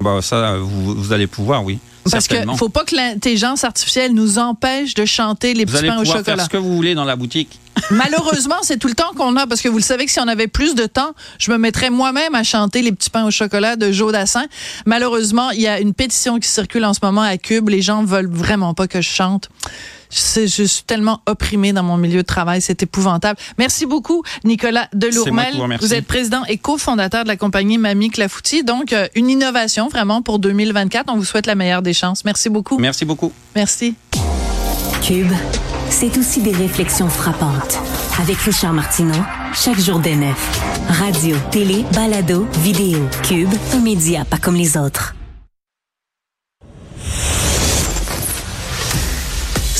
[0.00, 1.78] Bah, ça, vous, vous allez pouvoir, oui.
[2.10, 6.00] Parce ne faut pas que l'intelligence artificielle nous empêche de chanter les Vous petits pains
[6.00, 6.24] au chocolat.
[6.24, 7.58] faire ce que vous voulez dans la boutique.
[7.90, 10.28] Malheureusement, c'est tout le temps qu'on a parce que vous le savez que si on
[10.28, 13.76] avait plus de temps, je me mettrais moi-même à chanter les petits pains au chocolat
[13.76, 14.46] de Joe Dassin.
[14.86, 17.68] Malheureusement, il y a une pétition qui circule en ce moment à Cube.
[17.68, 19.48] Les gens veulent vraiment pas que je chante.
[20.10, 23.38] C'est- Je suis tellement opprimée dans mon milieu de travail, c'est épouvantable.
[23.58, 24.98] Merci beaucoup, Nicolas C'est
[25.30, 25.78] moi Delourmel.
[25.80, 25.86] vous.
[25.86, 28.64] Vous êtes président et cofondateur de la compagnie Mamie Clafoutis.
[28.64, 31.06] Donc, euh, une innovation vraiment pour 2024.
[31.12, 32.24] On vous souhaite la meilleure des chances.
[32.24, 32.78] Merci beaucoup.
[32.78, 33.32] Merci beaucoup.
[33.54, 33.94] Merci.
[35.02, 35.32] Cube,
[35.90, 37.78] c'est aussi des réflexions frappantes.
[38.20, 39.22] Avec Richard Martineau,
[39.54, 40.60] chaque jour dès 9.
[40.88, 43.00] Radio, télé, balado, vidéo.
[43.22, 45.14] Cube, un média pas comme les autres.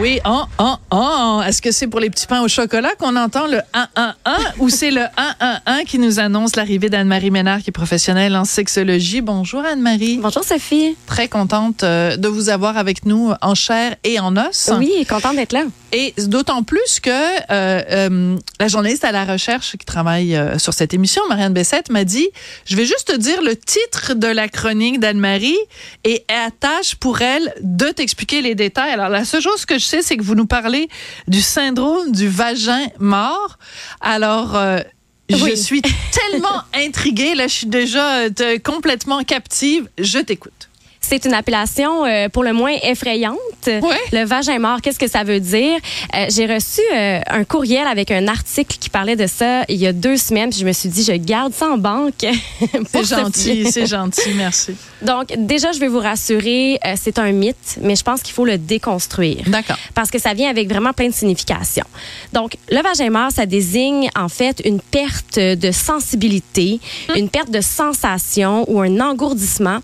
[0.00, 1.42] Oui, en, en, en.
[1.42, 4.14] Est-ce que c'est pour les petits pains au chocolat qu'on entend le 1-1-1
[4.58, 9.20] ou c'est le 1-1-1 qui nous annonce l'arrivée d'Anne-Marie Ménard qui est professionnelle en sexologie?
[9.20, 10.18] Bonjour Anne-Marie.
[10.22, 10.96] Bonjour Sophie.
[11.06, 14.70] Très contente euh, de vous avoir avec nous en chair et en os.
[14.78, 15.64] Oui, contente d'être là.
[15.92, 20.72] Et d'autant plus que euh, euh, la journaliste à la recherche qui travaille euh, sur
[20.72, 22.28] cette émission, Marianne Bessette, m'a dit
[22.64, 25.58] Je vais juste te dire le titre de la chronique d'Anne-Marie
[26.04, 28.92] et elle tâche pour elle de t'expliquer les détails.
[28.92, 30.88] Alors, la seule chose que je c'est que vous nous parlez
[31.28, 33.58] du syndrome du vagin mort.
[34.00, 34.80] Alors, euh,
[35.28, 37.34] je suis tellement intriguée.
[37.34, 39.88] Là, je suis déjà euh, te- complètement captive.
[39.98, 40.69] Je t'écoute.
[41.00, 43.38] C'est une appellation euh, pour le moins effrayante.
[43.66, 45.78] Le vagin mort, qu'est-ce que ça veut dire?
[46.14, 49.86] Euh, J'ai reçu euh, un courriel avec un article qui parlait de ça il y
[49.86, 50.50] a deux semaines.
[50.50, 52.26] Puis je me suis dit, je garde ça en banque.
[52.92, 54.30] C'est gentil, c'est gentil.
[54.34, 54.74] Merci.
[55.02, 58.58] Donc, déjà, je vais vous rassurer, c'est un mythe, mais je pense qu'il faut le
[58.58, 59.44] déconstruire.
[59.46, 59.76] D'accord.
[59.94, 61.86] Parce que ça vient avec vraiment plein de significations.
[62.32, 66.80] Donc, le vagin mort, ça désigne en fait une perte de sensibilité,
[67.16, 69.80] une perte de sensation ou un engourdissement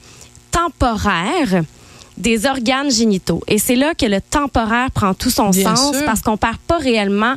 [0.56, 1.62] temporaire
[2.16, 3.42] des organes génitaux.
[3.46, 6.04] Et c'est là que le temporaire prend tout son Bien sens sûr.
[6.06, 7.34] parce qu'on perd pas réellement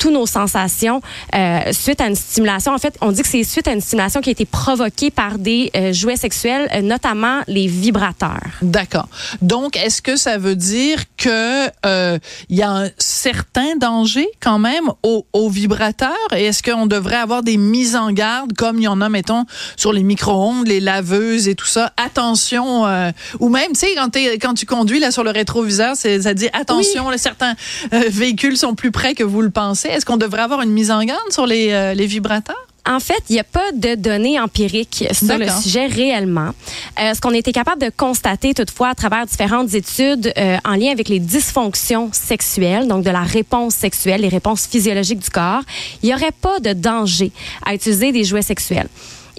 [0.00, 1.02] toutes nos sensations
[1.34, 2.72] euh, suite à une stimulation.
[2.72, 5.38] En fait, on dit que c'est suite à une stimulation qui a été provoquée par
[5.38, 8.40] des euh, jouets sexuels, euh, notamment les vibrateurs.
[8.62, 9.08] D'accord.
[9.42, 14.58] Donc, est-ce que ça veut dire que euh, il y a un certain danger quand
[14.58, 16.10] même aux, aux vibrateurs?
[16.34, 19.44] Et est-ce qu'on devrait avoir des mises en garde comme il y en a, mettons,
[19.76, 21.92] sur les micro-ondes, les laveuses et tout ça?
[21.98, 26.48] Attention, euh, ou même, tu sais, quand, tu conduis là sur le rétroviseur, ça dit
[26.54, 27.54] attention, là, certains
[27.92, 29.89] véhicules sont plus près que vous le pensez.
[29.90, 32.66] Est-ce qu'on devrait avoir une mise en garde sur les, euh, les vibrateurs?
[32.86, 36.50] En fait, il n'y a pas de données empiriques sur le sujet réellement.
[36.98, 40.74] Euh, ce qu'on a été capable de constater toutefois à travers différentes études euh, en
[40.76, 45.62] lien avec les dysfonctions sexuelles, donc de la réponse sexuelle, les réponses physiologiques du corps,
[46.02, 47.32] il n'y aurait pas de danger
[47.66, 48.88] à utiliser des jouets sexuels.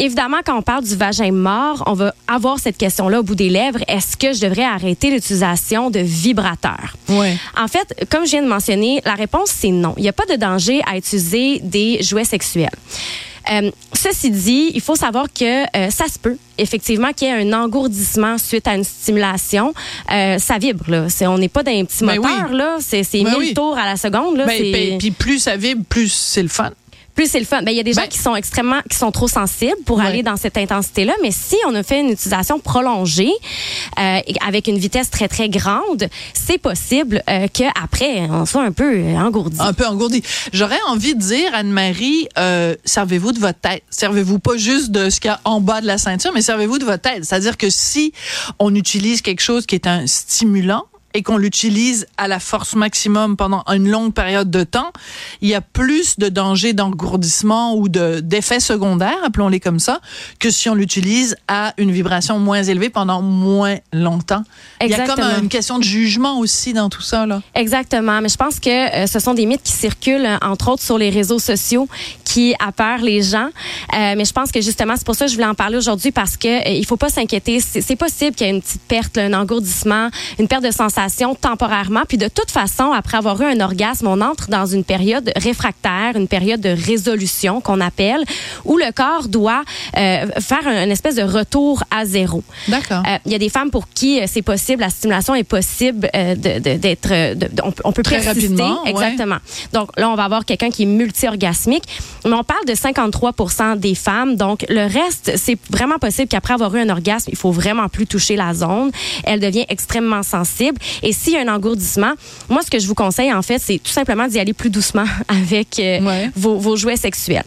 [0.04, 3.50] Évidemment, quand on parle du vagin mort, on va avoir cette question-là au bout des
[3.50, 3.78] lèvres.
[3.88, 6.96] Est-ce que je devrais arrêter l'utilisation de vibrateurs?
[7.08, 7.28] Oui.
[7.56, 9.94] En fait, comme je viens de mentionner, la réponse, c'est non.
[9.98, 12.72] Il n'y a pas de danger à utiliser des jouets sexuels.
[13.52, 17.42] Euh, ceci dit, il faut savoir que euh, ça se peut effectivement qu'il y ait
[17.42, 19.74] un engourdissement suite à une stimulation.
[20.12, 21.10] Euh, ça vibre là.
[21.10, 22.58] C'est, on n'est pas dans un petit Ben moteur oui.
[22.58, 22.78] là.
[22.80, 23.54] C'est, c'est Ben 1000 oui.
[23.54, 24.46] tours à la seconde là.
[24.46, 26.72] Ben, ben, Puis plus ça vibre, plus c'est le fun.
[27.16, 27.62] Plus c'est le fun.
[27.62, 30.06] Ben, il y a des gens qui sont extrêmement, qui sont trop sensibles pour Ouais.
[30.06, 31.14] aller dans cette intensité-là.
[31.22, 33.32] Mais si on a fait une utilisation prolongée,
[34.00, 38.96] euh, avec une vitesse très, très grande, c'est possible euh, qu'après, on soit un peu
[38.96, 39.58] euh, engourdi.
[39.60, 40.24] Un peu engourdi.
[40.54, 43.84] J'aurais envie de dire, Anne-Marie, euh, servez-vous de votre tête.
[43.90, 46.80] Servez-vous pas juste de ce qu'il y a en bas de la ceinture, mais servez-vous
[46.80, 47.24] de votre tête.
[47.26, 48.14] C'est-à-dire que si
[48.60, 53.38] on utilise quelque chose qui est un stimulant, et qu'on l'utilise à la force maximum
[53.38, 54.92] pendant une longue période de temps,
[55.42, 60.00] il y a plus de danger d'engourdissement ou de d'effets secondaires, appelons-les comme ça,
[60.40, 64.44] que si on l'utilise à une vibration moins élevée pendant moins longtemps.
[64.82, 65.42] Il y a comme Exactement.
[65.42, 67.42] une question de jugement aussi dans tout ça là.
[67.56, 70.98] Exactement, mais je pense que euh, ce sont des mythes qui circulent, entre autres sur
[70.98, 71.88] les réseaux sociaux,
[72.32, 73.50] qui appeurent les gens.
[73.94, 76.12] Euh, mais je pense que justement, c'est pour ça que je voulais en parler aujourd'hui
[76.12, 77.60] parce que euh, il faut pas s'inquiéter.
[77.60, 80.10] C'est possible qu'il y ait une petite perte, là, un engourdissement,
[80.40, 82.04] une perte de sensation temporairement.
[82.08, 86.12] Puis de toute façon, après avoir eu un orgasme, on entre dans une période réfractaire,
[86.16, 88.24] une période de résolution qu'on appelle,
[88.66, 89.64] où le corps doit
[89.98, 92.44] euh, faire un, une espèce de retour à zéro.
[92.68, 93.04] D'accord.
[93.08, 96.10] Euh, Il y a des femmes pour qui euh, c'est possible, la stimulation est possible
[96.16, 97.12] euh, d'être,
[97.64, 98.48] on, peut- on peut Très persister.
[98.48, 98.92] rapidement, ouais.
[98.92, 99.38] Exactement.
[99.74, 101.84] Donc là, on va avoir quelqu'un qui est multi-orgasmique,
[102.26, 104.36] mais on parle de 53% des femmes.
[104.36, 108.08] Donc le reste, c'est vraiment possible qu'après avoir eu un orgasme, il faut vraiment plus
[108.08, 108.92] toucher la zone.
[109.24, 110.78] Elle devient extrêmement sensible.
[111.04, 112.14] Et s'il y a un engourdissement,
[112.50, 115.06] moi, ce que je vous conseille, en fait, c'est tout simplement d'y aller plus doucement
[115.28, 117.44] avec euh, vos, vos jouets sexuels.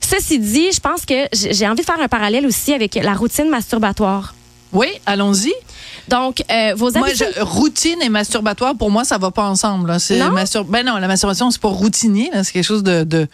[0.00, 3.48] Ceci dit, je pense que j'ai envie de faire un parallèle aussi avec la routine
[3.48, 4.34] masturbatoire.
[4.72, 5.52] Oui, allons-y.
[6.08, 7.26] Donc, euh, vos Moi, habitudes...
[7.36, 9.88] je- routine et masturbatoire, pour moi, ça va pas ensemble.
[9.88, 9.98] là.
[9.98, 10.30] C'est Non?
[10.30, 12.30] mastur- Ben non, la masturbation, c'est pas routinier.
[12.42, 13.28] C'est quelque chose de, de,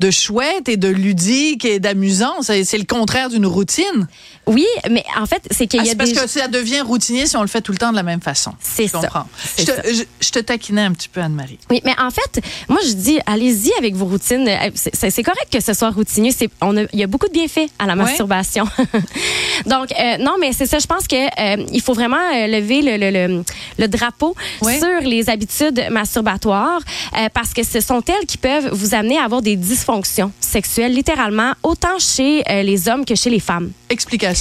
[0.00, 2.42] de chouette et de ludique et d'amusant.
[2.42, 4.08] C'est le contraire d'une routine.
[4.46, 6.20] Oui, mais en fait, c'est qu'il Ah, y a parce des...
[6.20, 8.52] que ça devient routinier si on le fait tout le temps de la même façon.
[8.60, 8.98] C'est ça.
[9.00, 9.26] comprends.
[9.58, 9.82] Je te, ça.
[9.92, 11.58] je, je te taquinais un petit peu, Anne-Marie.
[11.70, 14.46] Oui, mais en fait, moi je dis, allez-y avec vos routines.
[14.48, 16.30] Euh, C'est correct que ce soit routinier.
[16.30, 18.66] C'est, on a, il y a beaucoup de bienfaits à la masturbation.
[19.66, 20.78] Donc euh, non, mais c'est ça.
[20.78, 23.44] Je pense que euh, il faut vraiment euh, lever le, le, le,
[23.78, 26.80] le drapeau sur les habitudes masturbatoires
[27.18, 30.92] euh, parce que ce sont elles qui peuvent vous amener à avoir des dysfonctions sexuelles,
[30.92, 33.72] littéralement, autant chez les hommes que chez les femmes.
[33.90, 34.35] Explication.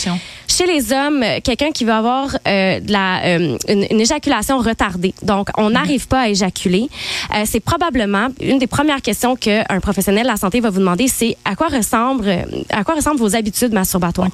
[0.48, 5.14] Chez les hommes, quelqu'un qui va avoir euh, de la, euh, une, une éjaculation retardée,
[5.24, 6.90] donc on n'arrive pas à éjaculer,
[7.34, 11.08] euh, c'est probablement une des premières questions qu'un professionnel de la santé va vous demander,
[11.08, 12.30] c'est à quoi ressemble,
[12.70, 14.30] à quoi ressemblent vos habitudes masturbatoires?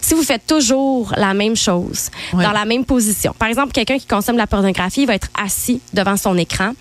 [0.00, 4.06] Si vous faites toujours la même chose, dans la même position, par exemple, quelqu'un qui
[4.06, 6.72] consomme de la pornographie, va être assis devant son écran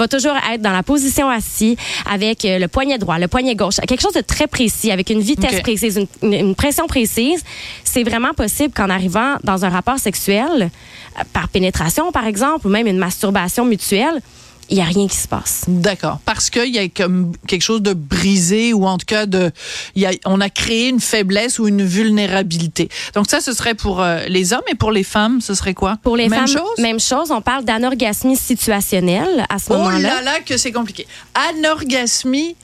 [0.00, 1.76] va toujours être dans la position assis
[2.10, 5.20] avec euh, le poignet droit, le poignet gauche, quelque chose de très précis, avec une
[5.20, 7.42] vitesse précise, une, une- une pression précise.
[7.84, 10.70] C'est vraiment possible qu'en arrivant dans un rapport sexuel,
[11.18, 14.20] euh, par pénétration par exemple, ou même une masturbation mutuelle,
[14.70, 15.64] il n'y a rien qui se passe.
[15.68, 16.18] D'accord.
[16.24, 19.50] Parce qu'il y a comme quelque chose de brisé ou en tout cas de,
[19.96, 22.88] il y a, on a créé une faiblesse ou une vulnérabilité.
[23.14, 25.98] Donc ça, ce serait pour euh, les hommes et pour les femmes, ce serait quoi?
[26.02, 26.78] Pour les Même femmes, chose?
[26.78, 27.30] même chose.
[27.30, 29.98] On parle d'anorgasmie situationnelle à ce Oh moment-là.
[29.98, 31.06] là là, que c'est compliqué.
[31.34, 32.56] Anorgasmie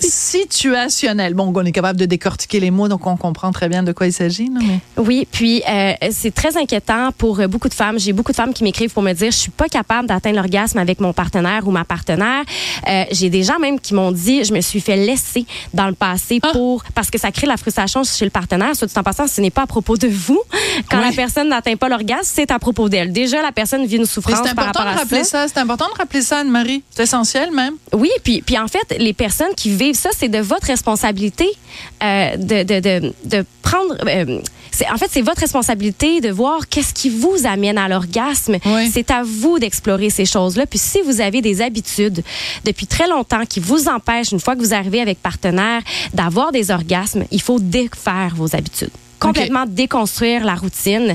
[0.00, 1.34] situationnel.
[1.34, 4.06] Bon, on est capable de décortiquer les mots, donc on comprend très bien de quoi
[4.06, 4.50] il s'agit.
[4.50, 4.80] Mais...
[4.96, 7.98] Oui, puis euh, c'est très inquiétant pour euh, beaucoup de femmes.
[7.98, 10.78] J'ai beaucoup de femmes qui m'écrivent pour me dire je suis pas capable d'atteindre l'orgasme
[10.78, 12.42] avec mon partenaire ou ma partenaire.
[12.88, 15.44] Euh, J'ai des gens même qui m'ont dit je me suis fait laisser
[15.74, 18.74] dans le passé pour parce que ça crée la frustration chez le partenaire.
[18.74, 20.40] Soit dit en passant, ce n'est pas à propos de vous.
[20.90, 23.12] Quand la personne n'atteint pas l'orgasme, c'est à propos d'elle.
[23.12, 25.46] Déjà, la personne vit une souffrance c'est par important rapport de à rappeler ça.
[25.48, 26.82] C'est important de rappeler ça, Anne-Marie.
[26.90, 27.74] C'est essentiel même.
[27.92, 31.48] Oui, puis, puis en fait, les personnes qui vivent ça, c'est de votre responsabilité
[32.02, 33.96] euh, de, de, de, de prendre.
[34.06, 34.40] euh,
[34.92, 38.56] en fait, c'est votre responsabilité de voir qu'est-ce qui vous amène à l'orgasme.
[38.90, 40.64] C'est à vous d'explorer ces choses-là.
[40.66, 42.22] Puis si vous avez des habitudes
[42.64, 45.82] depuis très longtemps qui vous empêchent, une fois que vous arrivez avec partenaire,
[46.14, 48.90] d'avoir des orgasmes, il faut défaire vos habitudes.
[49.18, 51.14] Complètement déconstruire la routine.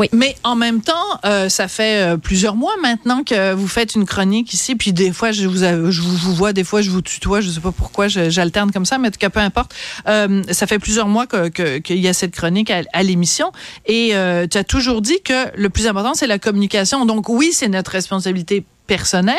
[0.00, 0.08] Oui.
[0.12, 0.94] Mais en même temps,
[1.26, 5.12] euh, ça fait euh, plusieurs mois maintenant que vous faites une chronique ici, puis des
[5.12, 8.08] fois je vous, je vous, vois, des fois je vous tutoie, je sais pas pourquoi
[8.08, 9.74] j'alterne comme ça, mais en tout cas peu importe.
[10.08, 13.52] Euh, ça fait plusieurs mois que- que- qu'il y a cette chronique à, à l'émission,
[13.84, 17.04] et euh, tu as toujours dit que le plus important c'est la communication.
[17.04, 19.36] Donc oui, c'est notre responsabilité personnelle,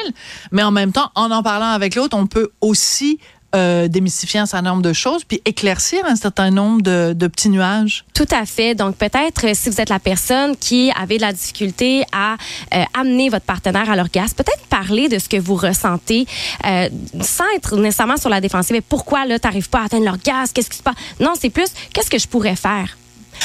[0.51, 3.20] mais en même temps, en en parlant avec l'autre, on peut aussi
[3.56, 7.49] euh, démystifier un certain nombre de choses, puis éclaircir un certain nombre de, de petits
[7.49, 8.06] nuages.
[8.14, 8.76] Tout à fait.
[8.76, 12.36] Donc peut-être euh, si vous êtes la personne qui avait de la difficulté à
[12.74, 16.26] euh, amener votre partenaire à l'orgasme, peut-être parler de ce que vous ressentez
[16.66, 16.89] euh,
[17.22, 18.74] sans être nécessairement sur la défensive.
[18.74, 20.54] Mais pourquoi là t'arrives pas à atteindre l'orgasme?
[20.54, 20.95] Qu'est-ce qui se passe?
[21.20, 22.97] Non, c'est plus qu'est-ce que je pourrais faire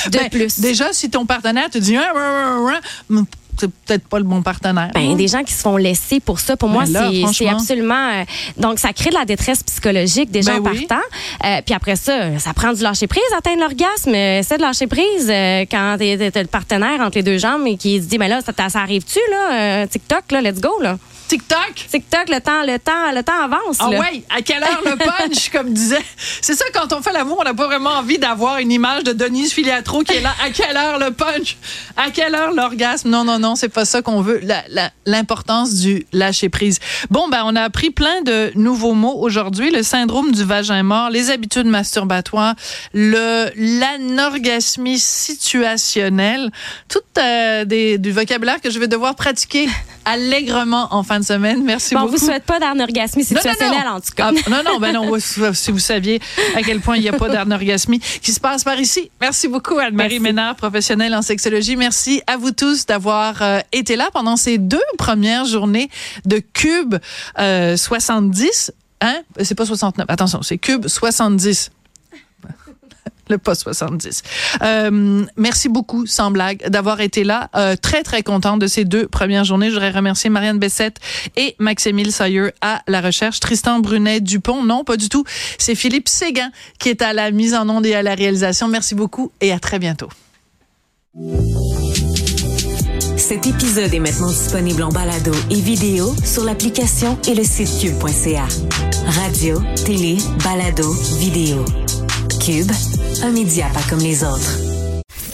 [0.06, 0.60] de Ben, plus?
[0.60, 1.96] Déjà, si ton partenaire te dit,
[3.58, 4.90] C'est peut-être pas le bon partenaire.
[4.94, 8.08] Ben, des gens qui se font laisser pour ça, pour moi, Ben c'est- absolument.
[8.10, 8.24] euh,
[8.56, 10.86] donc, ça crée de la détresse psychologique des gens Ben oui.
[10.86, 11.04] partant.
[11.44, 14.14] Euh, puis après ça, ça prend du lâcher prise, atteindre l'orgasme.
[14.14, 17.66] Euh, C'est de lâcher prise euh, quand t'es t'as le partenaire entre les deux jambes
[17.66, 19.86] et qui se dit, mais là, ça, ça- arrive-tu, là?
[19.86, 20.98] TikTok, là, let's go, là?
[21.28, 21.74] TikTok?
[21.90, 23.76] TikTok, le temps, le temps, le temps avance.
[23.80, 24.00] Ah là.
[24.00, 26.04] ouais, à quelle heure le punch, comme disait?
[26.40, 29.12] C'est ça, quand on fait l'amour, on n'a pas vraiment envie d'avoir une image de
[29.12, 30.34] Denise Filiatro qui est là.
[30.44, 31.56] À quelle heure le punch?
[31.96, 33.08] À quelle heure l'orgasme?
[33.10, 34.40] Non, non, non, c'est pas ça qu'on veut.
[34.42, 36.78] La- la- L'importance du lâcher prise.
[37.10, 39.70] Bon, ben, on a appris plein de nouveaux mots aujourd'hui.
[39.70, 42.54] Le syndrome du vagin mort, les habitudes masturbatoires,
[42.92, 46.50] le, l'anorgasmie situationnelle.
[46.88, 49.68] Tout euh, des, du vocabulaire que je vais devoir pratiquer
[50.04, 51.62] allègrement en fin de semaine.
[51.64, 52.18] Merci Bon, on beaucoup.
[52.18, 53.52] vous souhaite pas d'anorgasmie Non, non, non.
[53.52, 54.30] situationnelle, en tout cas.
[54.30, 56.20] Ah, non, non, ben non, si vous saviez
[56.54, 59.10] à quel point il n'y a pas d'anorgasmie qui se passe par ici.
[59.20, 60.20] Merci beaucoup, Anne-Marie.
[60.20, 61.76] Ménard, professionnelle en sexologie.
[61.76, 65.90] Merci à vous tous d'avoir euh, été là pendant ces deux premières journées
[66.24, 66.96] de Cube
[67.38, 68.72] euh, 70.
[69.00, 69.20] Hein?
[69.42, 70.06] C'est pas 69.
[70.08, 71.70] Attention, c'est Cube 70
[73.28, 74.22] le poste 70.
[74.62, 77.50] Euh, merci beaucoup, sans blague, d'avoir été là.
[77.54, 79.68] Euh, très, très contente de ces deux premières journées.
[79.68, 80.98] Je voudrais remercier Marianne Bessette
[81.36, 83.40] et Maximile Sayer à la recherche.
[83.40, 85.24] Tristan Brunet-Dupont, non, pas du tout.
[85.58, 88.68] C'est Philippe Séguin qui est à la mise en onde et à la réalisation.
[88.68, 90.08] Merci beaucoup et à très bientôt.
[93.16, 98.46] Cet épisode est maintenant disponible en balado et vidéo sur l'application et le site cube.ca.
[99.06, 101.64] Radio, télé, balado, vidéo.
[103.24, 104.75] Un média pas comme les autres.